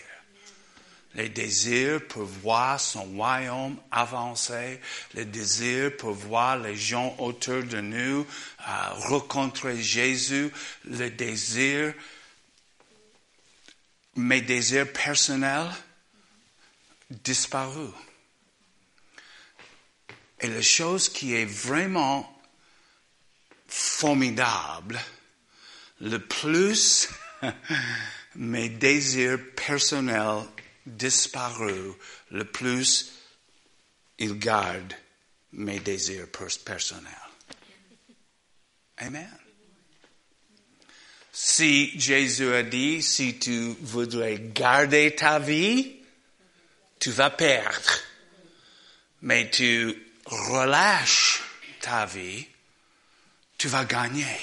[1.15, 4.79] Les désirs pour voir son royaume avancer,
[5.13, 8.21] les désirs pour voir les gens autour de nous
[8.67, 10.51] euh, rencontrer Jésus,
[10.85, 11.93] les désirs,
[14.15, 15.71] mes désirs personnels
[17.09, 17.93] disparus.
[20.39, 22.29] Et la chose qui est vraiment
[23.67, 24.99] formidable,
[26.01, 27.09] le plus
[28.35, 30.43] mes désirs personnels
[30.85, 31.93] disparus,
[32.31, 33.11] le plus
[34.19, 34.93] il garde
[35.53, 36.27] mes désirs
[36.65, 37.13] personnels.
[38.97, 39.29] Amen.
[41.31, 45.95] Si Jésus a dit, si tu voudrais garder ta vie,
[46.99, 47.99] tu vas perdre.
[49.21, 51.41] Mais tu relâches
[51.81, 52.45] ta vie,
[53.57, 54.37] tu vas gagner.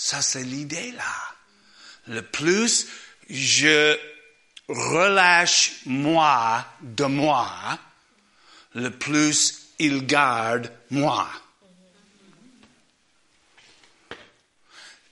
[0.00, 1.12] Ça, c'est l'idée là.
[2.06, 2.86] Le plus
[3.28, 3.98] je
[4.68, 7.76] relâche moi de moi,
[8.74, 11.28] le plus il garde moi.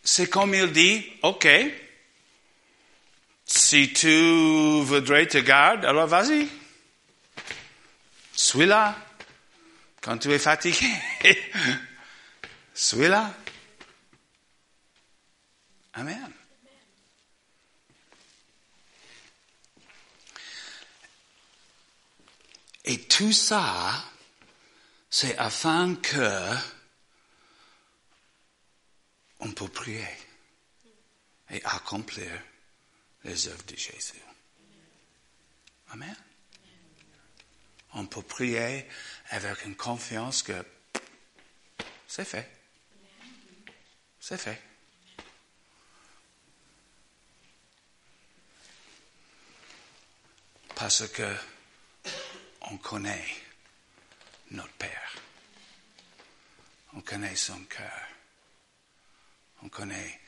[0.04, 1.48] C'est comme il dit, OK,
[3.44, 6.48] si tu voudrais te garder, alors vas-y.
[8.34, 8.96] Suis là.
[10.00, 10.92] Quand tu es fatigué,
[12.72, 13.08] Suis.
[15.96, 16.32] Amen.
[22.84, 24.04] Et tout ça,
[25.08, 26.54] c'est afin que
[29.40, 30.06] on peut prier
[31.50, 32.30] et accomplir
[33.24, 34.20] les œuvres de Jésus.
[35.90, 36.16] Amen.
[37.94, 38.86] On peut prier
[39.30, 40.64] avec une confiance que
[42.06, 42.50] c'est fait.
[44.20, 44.62] C'est fait.
[50.86, 51.36] Parce que
[52.70, 53.26] on connaît
[54.52, 55.16] notre Père.
[56.92, 58.08] On connaît son cœur.
[59.64, 60.20] On connaît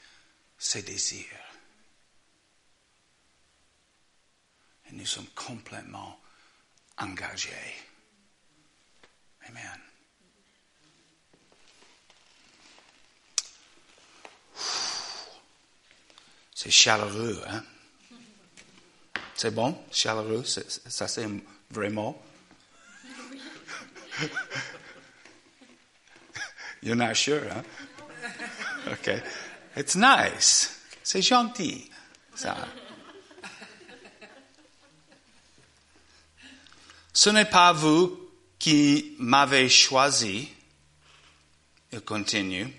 [0.59, 1.55] ses désirs.
[4.91, 6.21] Et nous sommes complètement
[6.97, 7.77] engagés.
[9.47, 9.81] Amen.
[16.53, 17.65] C'est chaleureux, hein?
[19.39, 19.79] C'est bon?
[19.93, 21.39] Chaleureux, ça c'est un
[21.71, 22.21] vrai mot?
[26.83, 27.63] You're not sure, hein?
[28.95, 29.23] Okay.
[29.77, 30.81] It's nice.
[31.05, 31.89] C'est gentil,
[32.35, 32.57] ça.
[37.13, 38.19] Ce n'est pas vous
[38.59, 40.49] qui m'avez choisi,
[41.93, 42.75] il continue,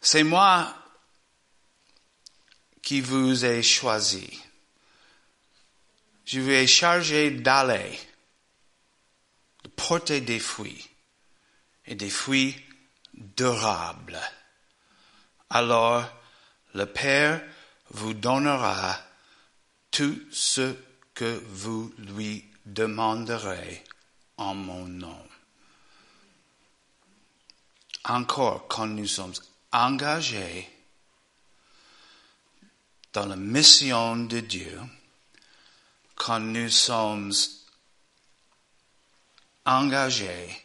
[0.00, 0.74] c'est moi
[2.82, 4.40] qui vous ai choisi.
[6.24, 7.98] Je vous ai chargé d'aller,
[9.64, 10.88] de porter des fruits,
[11.86, 12.56] et des fruits
[13.14, 14.20] durables.
[15.50, 16.08] Alors
[16.74, 17.42] le Père
[17.90, 18.98] vous donnera
[19.90, 20.76] tout ce
[21.14, 23.84] que vous lui demanderez
[24.36, 25.26] en mon nom.
[28.04, 29.34] Encore, quand nous sommes
[29.72, 30.70] engagés
[33.12, 34.80] dans la mission de Dieu,
[36.14, 37.32] quand nous sommes
[39.64, 40.64] engagés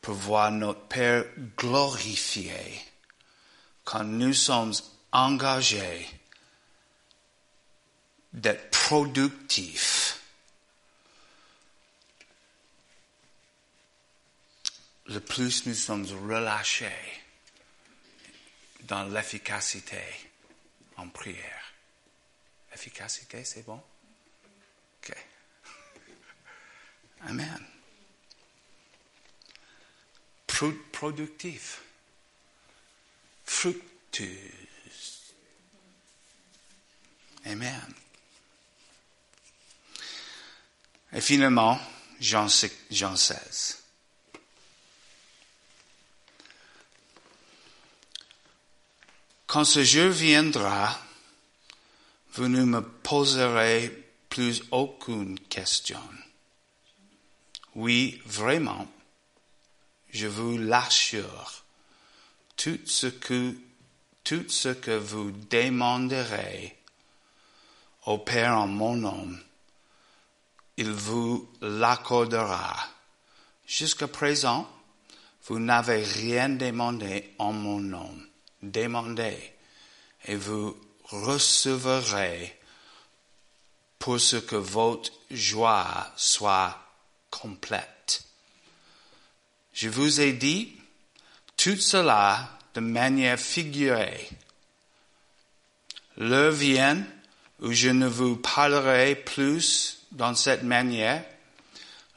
[0.00, 1.24] pour voir notre Père
[1.56, 2.56] glorifié,
[3.84, 4.74] quand nous sommes
[5.12, 6.08] engagés
[8.32, 10.20] d'être productifs,
[15.06, 17.22] le plus nous sommes relâchés
[18.82, 20.25] dans l'efficacité
[20.96, 21.72] en prière.
[22.72, 23.82] Efficacité, c'est bon?
[25.02, 25.16] OK.
[27.22, 27.66] Amen.
[30.92, 31.82] productif.
[33.44, 35.34] Fructueuse.
[37.44, 37.94] Amen.
[41.12, 41.78] Et finalement,
[42.20, 42.48] Jean,
[42.90, 43.85] Jean 16.
[49.56, 50.94] Quand ce jour viendra,
[52.34, 53.88] vous ne me poserez
[54.28, 56.02] plus aucune question.
[57.74, 58.86] Oui, vraiment,
[60.10, 61.64] je vous l'assure,
[62.58, 63.54] tout ce que,
[64.24, 66.76] tout ce que vous demanderez
[68.04, 69.26] au Père en mon nom,
[70.76, 72.76] il vous l'accordera.
[73.66, 74.70] Jusqu'à présent,
[75.46, 78.14] vous n'avez rien demandé en mon nom
[78.62, 79.52] demandez
[80.26, 82.58] et vous recevrez
[83.98, 86.78] pour ce que votre joie soit
[87.30, 88.24] complète.
[89.72, 90.72] Je vous ai dit
[91.56, 94.28] tout cela de manière figurée.
[96.16, 97.04] L'heure vient
[97.60, 101.24] où je ne vous parlerai plus dans cette manière.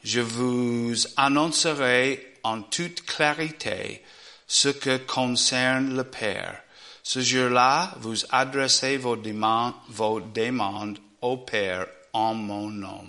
[0.04, 4.02] Je vous annoncerai en toute clarité
[4.50, 6.60] ce que concerne le Père.
[7.04, 13.06] Ce jour-là, vous adressez vos demandes, vos demandes au Père en mon nom.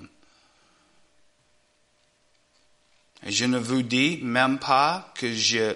[3.23, 5.75] Et je ne vous dis même pas que je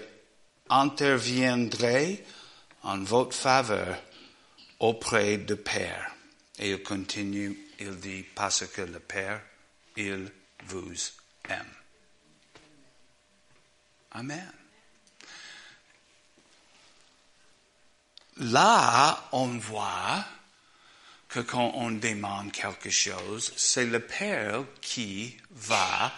[0.70, 2.24] interviendrai
[2.84, 3.98] en votre faveur
[4.80, 6.12] auprès du Père.
[6.60, 9.42] Et il continue, il dit, parce que le Père,
[9.98, 10.32] il
[10.68, 10.94] vous
[11.50, 11.74] aime.
[14.12, 14.65] Amen.
[18.38, 20.26] Là, on voit
[21.30, 26.12] que quand on demande quelque chose, c'est le Père qui va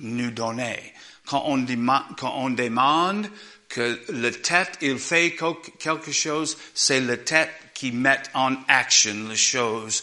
[0.00, 0.94] nous donner.
[1.26, 3.30] Quand on, demande,
[3.68, 5.36] que le tête, il fait
[5.78, 10.02] quelque chose, c'est le tête qui met en action les choses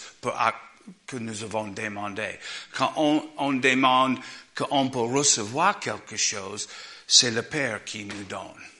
[1.07, 2.37] que nous avons demandé.
[2.73, 4.19] Quand on, on demande
[4.55, 6.67] qu'on peut recevoir quelque chose,
[7.07, 8.74] c'est le Père qui nous donne.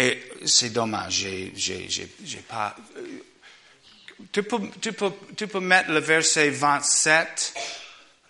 [0.00, 2.74] Et c'est dommage, j'ai, pas.
[4.32, 7.54] tu peux, tu peux, tu peux mettre le verset 27,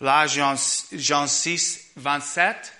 [0.01, 0.55] là, Jean,
[0.91, 2.73] Jean 6, 27.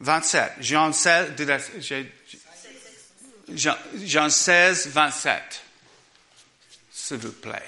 [0.00, 0.52] 27.
[0.60, 1.32] Jean 16,
[3.50, 5.62] Jean, Jean 16, 27.
[6.90, 7.62] S'il vous plaît.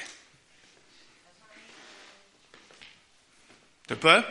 [3.87, 4.23] Tu peux?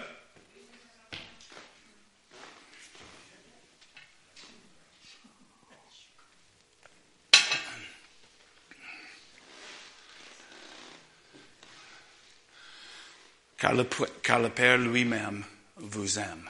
[13.58, 15.44] Car le, Père lui-même
[15.78, 16.50] vous aime.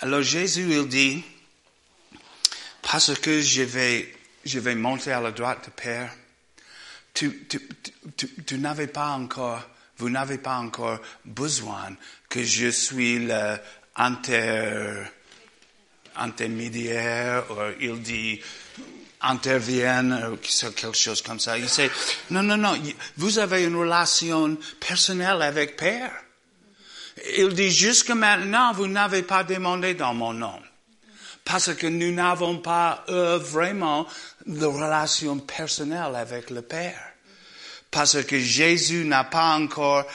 [0.00, 1.24] Alors Jésus, il dit,
[2.82, 4.14] parce que je vais,
[4.44, 6.12] je vais monter à la droite du Père,
[7.12, 7.60] tu, tu,
[8.16, 9.68] tu, tu n'avais pas encore,
[9.98, 11.96] vous n'avez pas encore besoin
[12.28, 13.58] que je suis le
[13.96, 15.04] inter,
[17.50, 18.40] ou il dit,
[19.20, 21.58] intervienne, ou quelque chose comme ça.
[21.58, 21.90] Il sait,
[22.30, 22.74] non, non, non,
[23.16, 26.12] vous avez une relation personnelle avec Père.
[27.36, 30.60] Il dit, jusque maintenant, vous n'avez pas demandé dans mon nom.
[31.44, 34.06] Parce que nous n'avons pas eu vraiment
[34.46, 37.00] de relation personnelle avec le Père.
[37.90, 40.06] Parce que Jésus n'a pas encore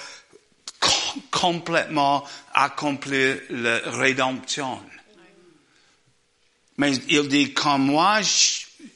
[1.31, 4.81] complètement accompli la rédemption.
[6.77, 8.19] Mais il dit, quand moi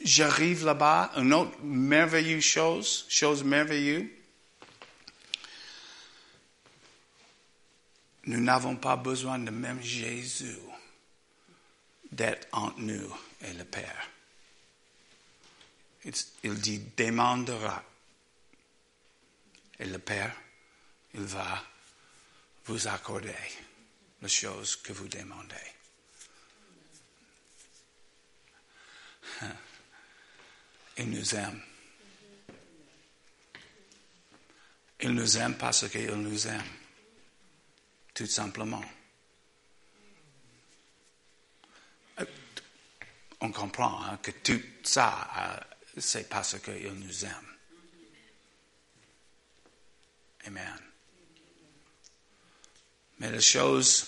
[0.03, 4.05] j'arrive là-bas, une autre merveilleuse chose, chose merveilleuse,
[8.29, 10.59] Nous n'avons pas besoin de même Jésus
[12.11, 14.07] d'être entre nous et le Père.
[16.43, 17.83] Il dit demandera.
[19.79, 20.35] Et le Père,
[21.15, 21.63] il va
[22.65, 23.33] vous accorder
[24.21, 25.78] les choses que vous demandez.
[30.99, 31.61] Il nous aime.
[34.99, 36.61] Il nous aime parce qu'il nous aime
[38.13, 38.83] tout simplement.
[42.19, 42.25] Euh,
[43.39, 45.57] on comprend hein, que tout ça, euh,
[45.97, 47.55] c'est parce qu'il nous aime.
[50.47, 50.79] Amen.
[53.19, 54.05] Mais la chose,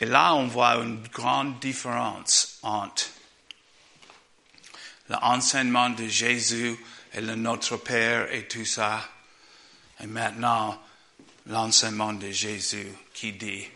[0.00, 3.13] et là on voit une grande différence entre
[5.08, 6.76] l'enseignement de Jésus
[7.12, 9.08] et le Notre Père et tout ça.
[10.00, 10.80] Et maintenant,
[11.46, 13.66] l'enseignement de Jésus qui dit,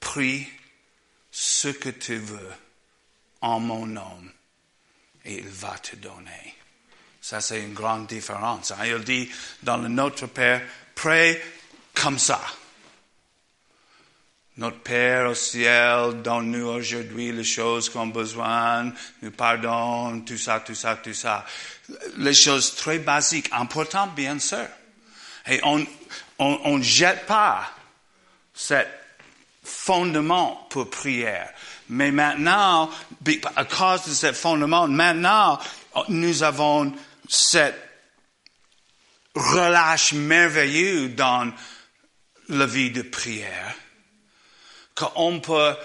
[0.00, 0.46] prie
[1.30, 2.52] ce que tu veux
[3.40, 4.22] en mon nom
[5.24, 6.54] et il va te donner.
[7.20, 8.70] Ça, c'est une grande différence.
[8.70, 8.86] Hein.
[8.86, 9.28] Il dit
[9.62, 10.62] dans le Notre Père,
[10.94, 11.36] prie
[11.94, 12.40] comme ça.
[14.56, 20.60] Notre Père au ciel, donne-nous aujourd'hui les choses qu'on a besoin, nous pardonne, tout ça,
[20.60, 21.44] tout ça, tout ça.
[22.16, 24.66] Les choses très basiques, importantes bien sûr.
[25.46, 25.86] Et on,
[26.38, 27.70] on ne jette pas
[28.54, 28.82] ce
[29.62, 31.52] fondement pour prière.
[31.88, 32.90] Mais maintenant,
[33.54, 35.58] à cause de ce fondement, maintenant,
[36.08, 36.92] nous avons
[37.28, 37.80] cette
[39.34, 41.52] relâche merveilleux dans
[42.48, 43.74] la vie de prière,
[44.96, 45.76] qu'on peut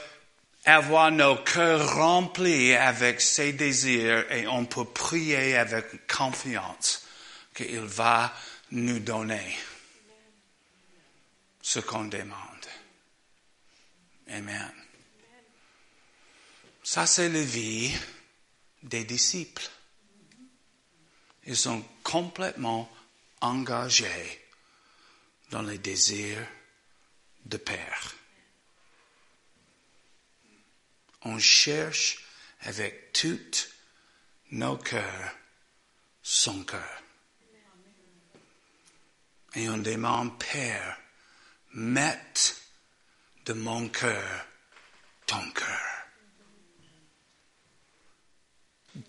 [0.66, 7.05] avoir nos cœurs remplis avec ses désirs et on peut prier avec confiance
[7.53, 8.34] qu'il va
[8.72, 9.55] nous donner
[11.62, 12.38] ce qu'on demande.
[14.30, 14.72] Amen.
[16.84, 17.91] Ça, c'est la vie
[18.82, 19.70] des disciples.
[21.45, 22.89] Ils sont complètement
[23.41, 24.41] engagés
[25.49, 26.45] dans les désirs
[27.45, 28.16] de Père.
[31.24, 32.26] On cherche
[32.62, 33.40] avec tout
[34.52, 35.36] nos cœurs
[36.24, 37.02] son cœur.
[39.56, 40.98] Et on demande, Père,
[41.74, 42.62] mette
[43.46, 44.46] de mon cœur
[45.26, 46.06] ton cœur.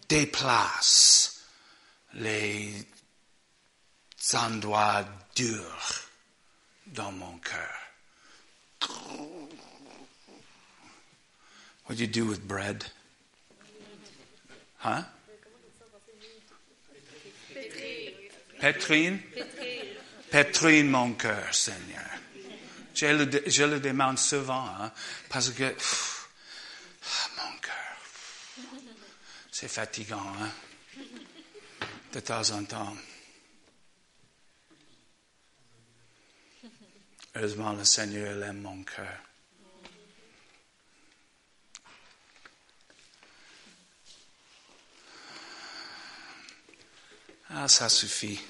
[0.09, 1.43] Déplace
[2.15, 2.87] les
[4.35, 5.05] endroits
[5.35, 6.09] durs
[6.87, 7.79] dans mon cœur.
[11.93, 12.86] What do you do with bread?
[14.78, 15.03] Huh?
[18.59, 19.22] Petrine?
[20.30, 22.09] Petrine mon cœur, Seigneur.
[22.95, 24.90] Je le, je le demande souvent, hein,
[25.28, 28.72] parce que ah, mon cœur,
[29.51, 30.51] c'est fatigant, hein,
[32.14, 32.97] de temps en temps.
[37.34, 39.32] Heureusement, le Seigneur aime mon cœur.
[47.55, 48.40] Ah, ça suffit.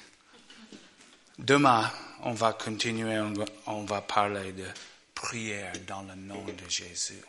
[1.37, 1.91] Demain,
[2.21, 3.19] on va continuer,
[3.65, 4.65] on va, parler de
[5.13, 7.21] prière dans le nom de Jésus.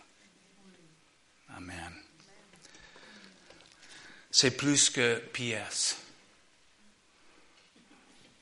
[1.56, 1.92] Amen.
[4.30, 5.96] C'est plus que PS.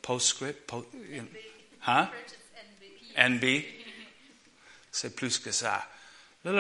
[0.02, 0.66] Postscript?
[0.66, 0.86] Po-
[1.86, 2.10] hein?
[3.16, 3.64] NB?
[4.90, 5.88] C'est plus que ça.
[6.44, 6.50] Oh,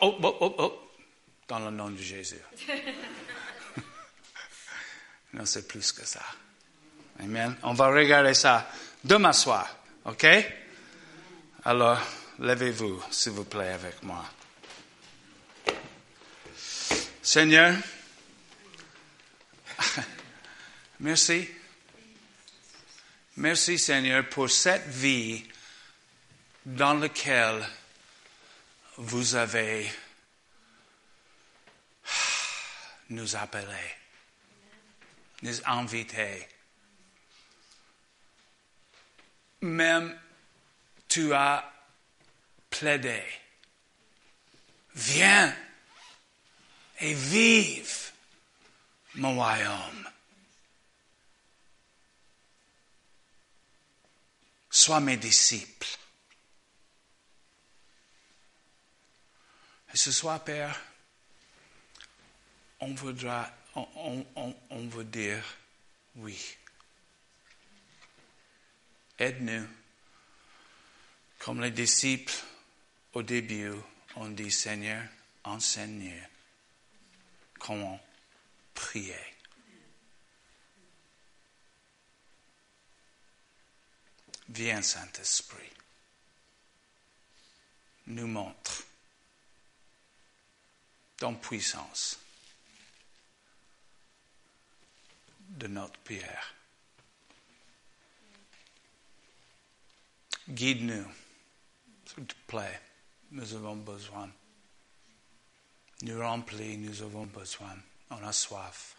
[0.00, 0.90] oh, oh, oh.
[1.48, 2.36] Dans le nom de Jésus.
[5.32, 6.24] Non, c'est plus que ça.
[7.20, 7.56] Amen.
[7.62, 8.70] On va regarder ça
[9.04, 9.68] demain soir.
[10.04, 10.26] OK?
[11.64, 12.00] Alors,
[12.38, 14.24] levez-vous, s'il vous plaît, avec moi.
[17.22, 17.76] Seigneur,
[21.00, 21.48] merci.
[23.36, 25.44] Merci, Seigneur, pour cette vie
[26.64, 27.64] dans laquelle
[28.96, 29.90] vous avez
[33.10, 33.99] nous appelés,
[35.42, 36.48] nous invités.
[39.62, 40.18] Même
[41.08, 41.70] tu as
[42.70, 43.22] plaidé.
[44.94, 45.54] Viens
[47.00, 48.12] et vive
[49.14, 50.10] mon royaume.
[54.70, 55.98] Sois mes disciples.
[59.92, 60.80] Et ce soir, Père,
[62.78, 65.44] on voudra, on, on, on, on veut dire
[66.16, 66.56] oui.
[69.18, 69.66] Aide-nous.
[71.38, 72.34] Comme les disciples
[73.12, 73.72] au début
[74.16, 75.02] ont dit, Seigneur,
[75.44, 76.26] enseigne
[77.58, 78.00] comment
[78.74, 79.14] prier.
[84.48, 85.70] Viens, Saint-Esprit,
[88.08, 88.84] nous montre
[91.18, 92.18] ton puissance
[95.50, 96.54] de notre prière.
[100.48, 101.06] Guide-nous,
[102.06, 102.80] s'il te plaît,
[103.30, 104.30] nous avons besoin.
[106.02, 107.76] Nous remplis, nous avons besoin.
[108.10, 108.96] On a soif.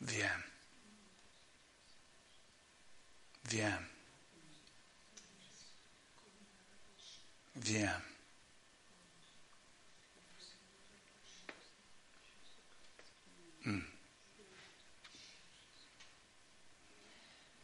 [0.00, 0.42] Viens.
[3.44, 3.82] Viens.
[7.56, 8.07] Viens.
[13.68, 13.80] Hmm.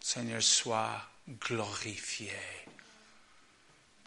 [0.01, 1.01] Seigneur, sois
[1.41, 2.37] glorifié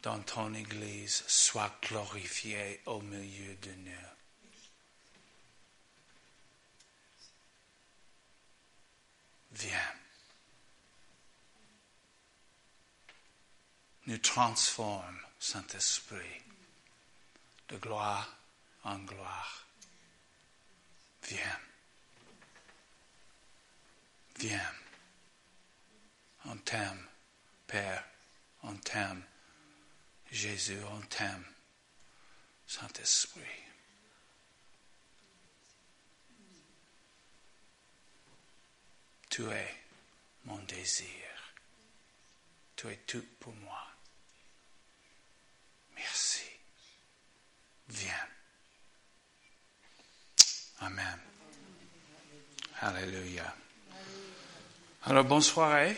[0.04, 3.92] dans ton Église, sois glorifié au milieu de nous.
[9.54, 9.94] Viens.
[14.06, 16.44] Nous transforme, Saint-Esprit,
[17.70, 18.38] de gloire
[18.84, 19.66] en gloire.
[21.24, 21.67] Viens.
[24.38, 24.74] Viens.
[26.46, 26.58] On
[27.66, 28.04] Père,
[28.64, 29.24] on t'aime.
[30.32, 31.46] Jésus, on t'aime.
[32.68, 33.42] Saint-Esprit.
[39.30, 39.76] Tu es
[40.46, 41.08] mon désir.
[42.76, 43.88] Tu es tout pour moi.
[45.96, 46.46] Merci.
[47.90, 48.28] Viens.
[50.80, 51.20] Amen.
[52.82, 53.56] Alléluia.
[55.10, 55.96] Alors, bonne soirée.